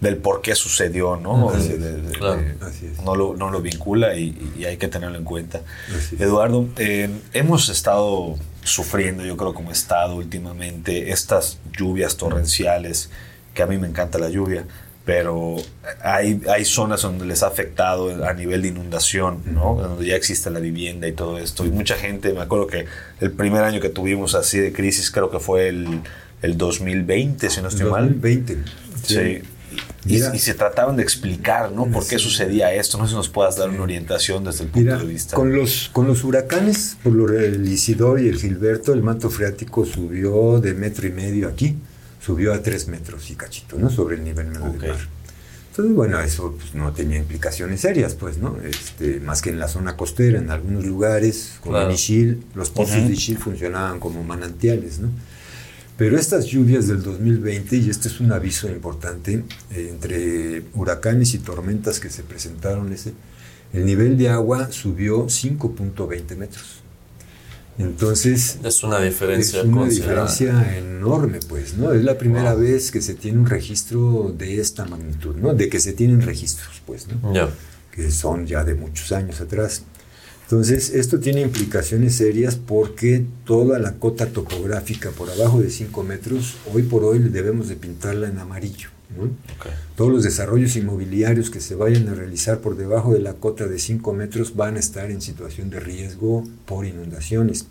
[0.00, 1.50] del por qué sucedió, ¿no?
[1.50, 1.80] Así De- es.
[1.80, 2.42] de- de- Claro.
[2.60, 3.02] Así es.
[3.02, 5.60] no, lo, no lo vincula y, y hay que tenerlo en cuenta.
[6.18, 13.10] Eduardo, eh, hemos estado sufriendo, yo creo, como Estado últimamente, estas lluvias torrenciales,
[13.54, 14.64] que a mí me encanta la lluvia,
[15.04, 15.56] pero
[16.02, 19.74] hay, hay zonas donde les ha afectado a nivel de inundación, ¿no?
[19.74, 21.64] Donde ya existe la vivienda y todo esto.
[21.64, 22.84] Y mucha gente, me acuerdo que
[23.20, 26.02] el primer año que tuvimos así de crisis, creo que fue el,
[26.42, 28.04] el 2020, si no estoy mal.
[28.20, 28.58] 2020.
[29.02, 29.42] Sí.
[30.06, 30.34] Y, Mira.
[30.34, 31.86] y se trataban de explicar, ¿no?
[31.86, 32.98] ¿Por qué sucedía esto?
[32.98, 35.34] No sé si nos puedas dar una orientación desde el punto Mira, de vista.
[35.36, 39.84] con los, con los huracanes, por lo el Isidor y el Gilberto, el manto freático
[39.84, 41.76] subió de metro y medio aquí,
[42.24, 43.90] subió a tres metros y cachito, ¿no?
[43.90, 44.78] Sobre el nivel medio Ok.
[44.80, 44.98] del mar.
[45.70, 48.56] Entonces, bueno, eso pues, no tenía implicaciones serias, pues, ¿no?
[48.64, 51.90] Este, más que en la zona costera, en algunos lugares, como Claro.
[51.90, 53.06] en Ixil, los pozos Ujú.
[53.08, 55.08] de Ixil funcionaban como manantiales, ¿no?
[55.98, 61.38] Pero estas lluvias del 2020, y este es un aviso importante, eh, entre huracanes y
[61.40, 63.12] tormentas que se presentaron, ese,
[63.72, 66.82] el nivel de agua subió 5.20 metros.
[67.78, 71.92] Entonces, Es una diferencia es una diferencia enorme, pues, ¿no?
[71.92, 72.62] Es la primera Wow.
[72.62, 75.54] vez que se tiene un registro de esta magnitud, ¿no?
[75.54, 77.34] De que se tienen registros, pues, ¿no?
[77.34, 77.48] Ya.
[77.92, 79.82] que son ya de muchos años atrás.
[80.50, 86.56] Entonces, esto tiene implicaciones serias porque toda la cota topográfica por abajo de 5 metros,
[86.72, 88.88] hoy por hoy debemos de pintarla en amarillo.
[89.14, 89.28] ¿no?
[89.94, 93.78] Todos los desarrollos inmobiliarios que se vayan a realizar por debajo de la cota de
[93.78, 97.66] 5 metros van a estar en situación de riesgo por inundaciones.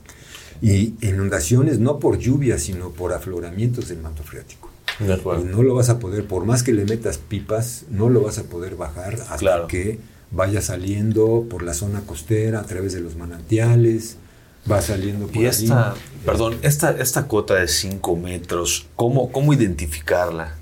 [0.61, 4.69] Y inundaciones no por lluvia, sino por afloramientos del manto freático.
[4.99, 8.38] Y no lo vas a poder, por más que le metas pipas, no lo vas
[8.38, 9.67] a poder bajar hasta Claro.
[9.67, 9.99] que
[10.32, 14.17] vaya saliendo por la zona costera, a través de los manantiales,
[14.69, 15.45] va saliendo por Y ahí.
[15.47, 20.55] esta, perdón, esta, esta cota de 5 metros, ¿cómo, ¿cómo identificarla?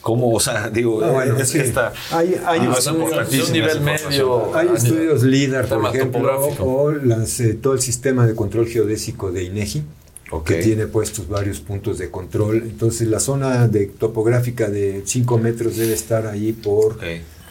[0.00, 1.58] ¿Cómo, o sea, digo, Ah, bueno, es sí.
[1.58, 1.92] que esta...
[2.10, 4.54] Hay- hay Ah, es estudios- nivel medio.
[4.56, 9.44] Hay estudios LIDAR, por ejemplo, o las, eh, todo el sistema de control geodésico de
[9.44, 9.82] INEGI,
[10.30, 10.46] Ok.
[10.46, 12.62] que tiene puestos varios puntos de control.
[12.62, 16.98] Entonces, la zona de, topográfica de 5 metros debe estar ahí por.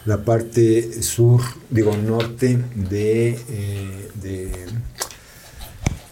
[0.06, 1.40] La parte sur,
[1.70, 4.50] digo norte de, eh, de,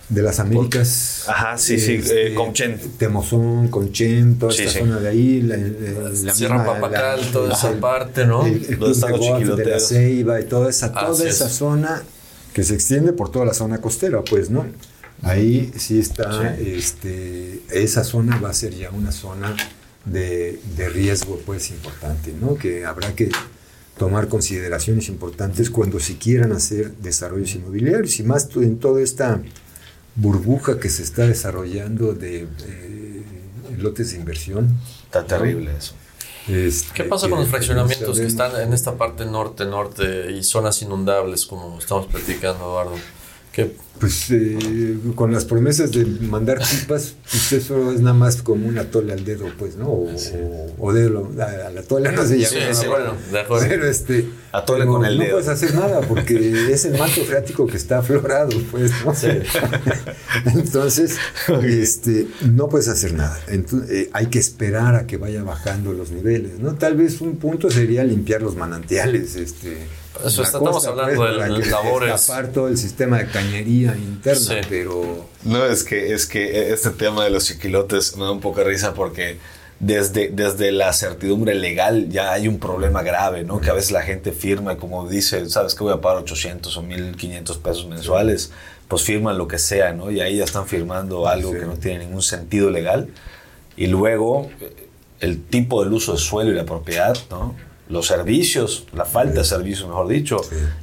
[0.09, 1.25] de las Américas.
[1.27, 2.79] Ajá, sí, sí, eh, Comchen.
[2.99, 4.79] Temozón, Conchen, toda Sí, esta sí.
[4.81, 5.43] zona de ahí.
[5.43, 8.47] La, la- la Sierra Papacal, la- toda esa el- parte, ¿no?
[8.47, 9.81] El, el Club de la.
[9.81, 11.35] Ceiba y toda esa, toda es.
[11.35, 12.03] esa zona
[12.55, 14.67] que se extiende por toda la zona costera, pues, ¿no?
[15.23, 19.57] Ahí sí está, este, esa zona va a ser ya una zona
[20.05, 22.55] de, de riesgo, pues, importante, ¿no?
[22.55, 23.29] Que habrá que
[23.99, 29.43] tomar consideraciones importantes cuando se quieran hacer desarrollos inmobiliarios y más en toda esta
[30.15, 33.23] burbuja que se está desarrollando de eh,
[33.77, 34.79] lotes de inversión.
[35.05, 35.95] Está terrible eso.
[36.49, 40.81] Este, ¿Qué pasa con los fraccionamientos que están en esta parte norte, norte y zonas
[40.81, 42.95] inundables, como estamos platicando, Eduardo?
[43.53, 48.69] ¿Qué, Pues eh, con las promesas de mandar pipas, pues eso es nada más como
[48.69, 49.89] un atole al dedo, pues, ¿no?
[49.89, 52.49] O, o- o dedo a, a la atole, no se llama.
[52.49, 53.67] Sí, no sí, bueno, acuerdo.
[53.69, 54.29] Pero este.
[54.53, 55.33] Atole pero con el no dedo.
[55.33, 59.13] puedes hacer nada porque es el manto freático que está aflorado, pues, ¿no?
[60.55, 61.17] Entonces,
[61.65, 63.39] este, no puedes hacer nada.
[63.49, 66.75] Entonces, eh, hay que esperar a que vaya bajando los niveles, ¿no?
[66.75, 69.79] Tal vez un punto sería limpiar los manantiales, este.
[70.25, 72.15] Eso está- estamos hablando de que labores.
[72.15, 74.55] escapar todo el sistema de cañería interna, Sí.
[74.69, 78.59] pero No, es que, es que este tema de los chiquilotes me da un poco
[78.61, 79.39] de risa porque
[79.81, 83.61] desde, desde la certidumbre legal ya hay un problema grave, ¿no?
[83.61, 86.83] Que a veces la gente firma como dice, ¿sabes que voy a pagar 800 o
[86.83, 88.51] 1500 pesos mensuales?
[88.89, 90.11] Pues firman lo que sea, ¿no?
[90.11, 91.59] Y ahí ya están firmando algo Sí.
[91.61, 93.09] que no tiene ningún sentido legal.
[93.77, 94.51] Y luego
[95.21, 97.55] el tipo del uso de suelo y la propiedad, ¿no?
[97.89, 100.41] Los servicios, la falta de servicios, mejor dicho,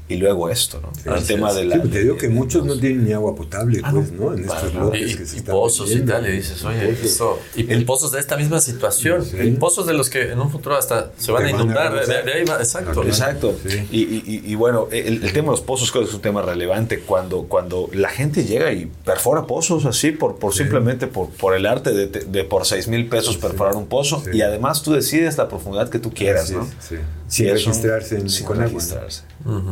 [0.10, 1.16] y luego esto, ¿no?
[1.16, 1.76] el tema de la...
[1.82, 4.34] Sí, te digo que muchos no tienen ni agua potable, Ah, pues, no.
[4.34, 7.40] En estos lotes y, que se y están pozos y tal, y dices, oye, esto,
[7.56, 9.38] y, y pozos de esta misma situación, Sí.
[9.40, 12.06] y pozos de los que en un futuro hasta se van a van a inundar,
[12.08, 13.04] de, ahí va, exacto.
[13.04, 13.56] Exacto.
[13.68, 13.88] Sí.
[13.92, 17.00] Y, y- bueno, el, el tema de los pozos creo que es un tema relevante
[17.02, 21.66] cuando, cuando la gente llega y perfora pozos así por, por simplemente por, por el
[21.66, 24.32] arte de, de por 6 mil pesos perforar un pozo Sí.
[24.38, 26.68] y además tú decides la profundidad que tú quieras, ¿no?
[26.80, 26.95] sí.
[27.38, 28.78] Y eso- registrarse en, sin con agua, ¿no?
[28.78, 29.24] registrarse.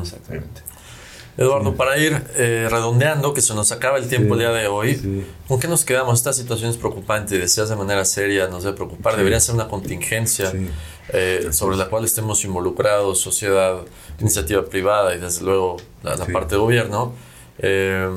[0.01, 0.61] Exactamente.
[1.35, 4.67] Eduardo, para ir eh, redondeando, que se nos acaba el tiempo Sí, el día de
[4.67, 5.25] hoy, sí.
[5.47, 6.19] ¿con qué nos quedamos?
[6.19, 9.67] Esta situación es preocupante y deseas de manera seria, nos debe preocupar, debería ser una
[9.67, 10.69] contingencia Sí.
[11.09, 13.77] eh, sobre la cual estemos involucrados, sociedad,
[14.19, 16.31] iniciativa privada y desde luego la, la Sí.
[16.31, 17.13] parte de gobierno.
[17.57, 18.07] Eh,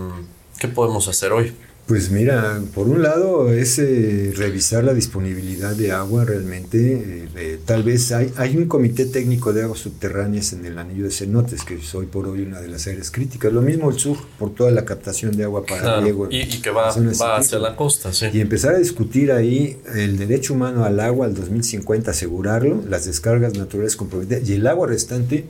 [0.59, 1.55] ¿Qué podemos hacer hoy?
[1.87, 6.95] Pues mira, por un lado es eh, revisar la disponibilidad de agua realmente.
[6.95, 11.05] eh, eh, tal vez hay, hay un comité técnico de aguas subterráneas en el anillo
[11.05, 13.53] de cenotes, que es hoy por hoy una de las áreas críticas.
[13.53, 16.29] Lo mismo el sur, por toda la captación de agua para Claro, riego.
[16.29, 18.27] y, y que va, hacia la costa, sí.
[18.33, 23.55] Y empezar a discutir ahí el derecho humano al agua al 2050, asegurarlo, las descargas
[23.57, 25.45] naturales comprometidas y el agua restante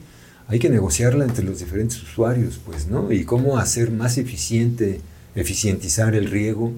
[0.48, 3.10] hay que negociarla entre los diferentes usuarios, pues, ¿no?
[3.10, 5.00] Y cómo hacer más eficiente,
[5.36, 6.72] eficientizar el riego,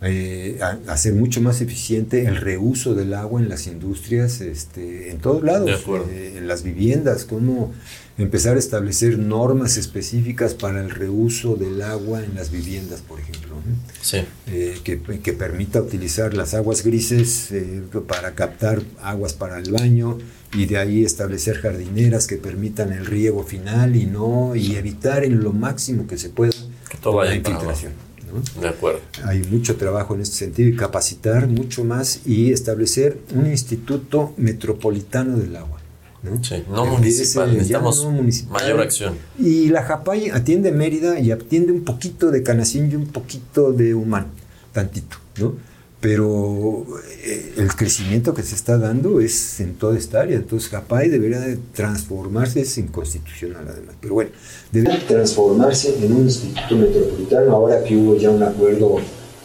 [0.00, 5.18] eh, a- hacer mucho más eficiente el reuso del agua en las industrias, este, en
[5.18, 5.70] todos lados,
[6.08, 7.72] eh, en las viviendas, cómo
[8.16, 13.48] empezar a establecer normas específicas para el reuso del agua en las viviendas, por ejemplo.
[13.56, 13.74] ¿no?
[14.00, 14.18] Sí.
[14.46, 20.16] eh, que, que permita utilizar las aguas grises eh, para captar aguas para el baño
[20.56, 25.40] y de ahí establecer jardineras que permitan el riego final y no y evitar en
[25.42, 26.52] lo máximo que se pueda
[26.96, 27.92] todo vaya infiltración.
[28.32, 28.60] ¿no?
[28.60, 29.00] De acuerdo.
[29.24, 35.36] Hay mucho trabajo en este sentido y capacitar mucho más y establecer un instituto metropolitano
[35.36, 35.78] del agua.
[36.22, 36.42] ¿no?
[36.42, 38.62] Sí, no Que municipal, necesitamos no municipal.
[38.62, 39.14] mayor acción.
[39.38, 43.94] Y la Japay atiende Mérida y atiende un poquito de Canacín y un poquito de
[43.94, 44.26] Humán,
[44.72, 45.54] tantito, ¿no?
[46.00, 46.86] Pero
[47.24, 50.36] eh, el crecimiento que se está dando es en toda esta área.
[50.36, 54.30] Entonces Japay debería de transformarse, es inconstitucional además, pero bueno,
[54.70, 58.98] debería transformarse en un instituto metropolitano ahora que hubo ya un acuerdo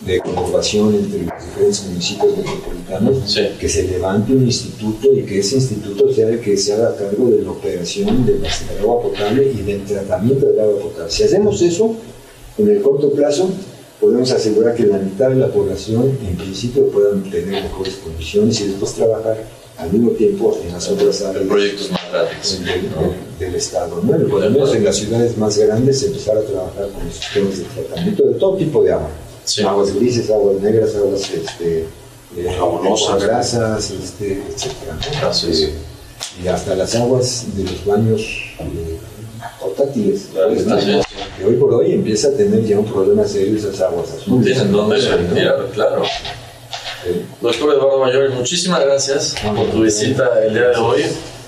[0.06, 3.41] de conurbación entre los diferentes municipios metropolitanos, Sí.
[3.60, 7.30] que se levante un instituto y que ese instituto sea el que se haga cargo
[7.30, 8.43] de la operación del
[8.82, 11.10] agua potable y del tratamiento del agua potable.
[11.10, 11.95] Si hacemos eso,
[12.58, 13.49] en el corto plazo,
[14.04, 18.68] podemos asegurar que la mitad de la población, en principio, puedan tener mejores condiciones y
[18.68, 19.38] después trabajar
[19.78, 22.60] al mismo tiempo en las otras áreas Proyectos más grandes.
[22.60, 22.89] del, del-
[23.39, 24.01] del Estado.
[24.04, 24.12] ¿no?
[24.28, 28.24] Por lo menos en las ciudades más grandes empezar a trabajar con sistemas de tratamiento
[28.26, 29.10] de todo tipo de agua.
[29.45, 29.62] Sí.
[29.64, 31.80] Aguas grises, aguas negras, aguas este,
[32.38, 33.24] eh, Jabonosas.
[33.24, 34.41] grasas, este.
[35.24, 35.70] Ah, sí, sí.
[36.43, 38.22] Y hasta las aguas de los baños
[38.60, 38.97] eh,
[39.93, 44.45] Que hoy por hoy empieza a tener ya un problema serio esas aguas azules.
[44.45, 44.99] Tienen dónde
[45.73, 46.03] claro.
[47.03, 47.21] Sí.
[47.41, 51.01] Doctor Eduardo Mayor, muchísimas gracias por tu visita el día de hoy.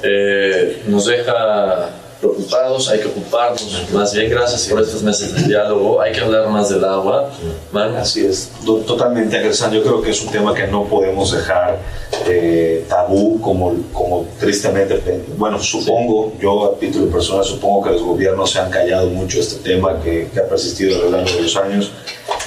[0.03, 1.89] Eh, nos deja
[2.25, 3.89] preocupados, hay que ocuparnos.
[3.93, 6.01] Más bien, gracias por estos meses de diálogo.
[6.01, 7.29] Hay que hablar más del agua.
[7.71, 9.77] Man, Así es, totalmente agresante.
[9.77, 11.79] Yo creo que es un tema que no podemos dejar
[12.27, 15.01] eh, tabú, como, como tristemente,
[15.37, 19.63] bueno, supongo, yo a título personal, supongo que los gobiernos se han callado mucho este
[19.63, 21.91] tema que, que ha persistido a lo largo de los años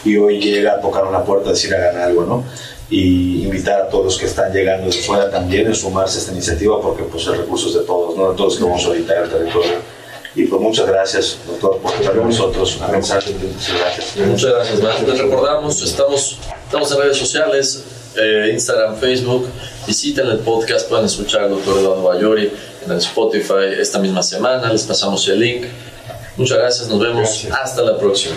[0.05, 2.45] y hoy llega a tocar una puerta, decir hagan algo, ¿no?
[2.91, 6.33] Y invitar a todos los que están llegando de fuera también a sumarse a esta
[6.33, 8.31] iniciativa porque pues el recurso es de todos, ¿no?
[8.31, 9.99] De todos que vamos a habitar el territorio.
[10.35, 12.79] Y pues muchas gracias, doctor, por estar con nosotros.
[12.85, 13.35] Un mensaje.
[13.35, 14.17] Muchas gracias.
[14.17, 15.09] Muchas gracias, Matt.
[15.09, 17.83] Les recordamos, estamos, estamos en redes sociales,
[18.17, 19.49] eh, Instagram, Facebook.
[19.87, 22.53] Visiten el podcast, pueden escuchar al doctor Eduardo Bayori
[22.85, 24.73] en el Spotify esta misma semana.
[24.73, 25.67] Les pasamos el link.
[26.37, 27.21] Muchas gracias, nos vemos.
[27.21, 27.53] Gracias.
[27.53, 28.37] Hasta la próxima.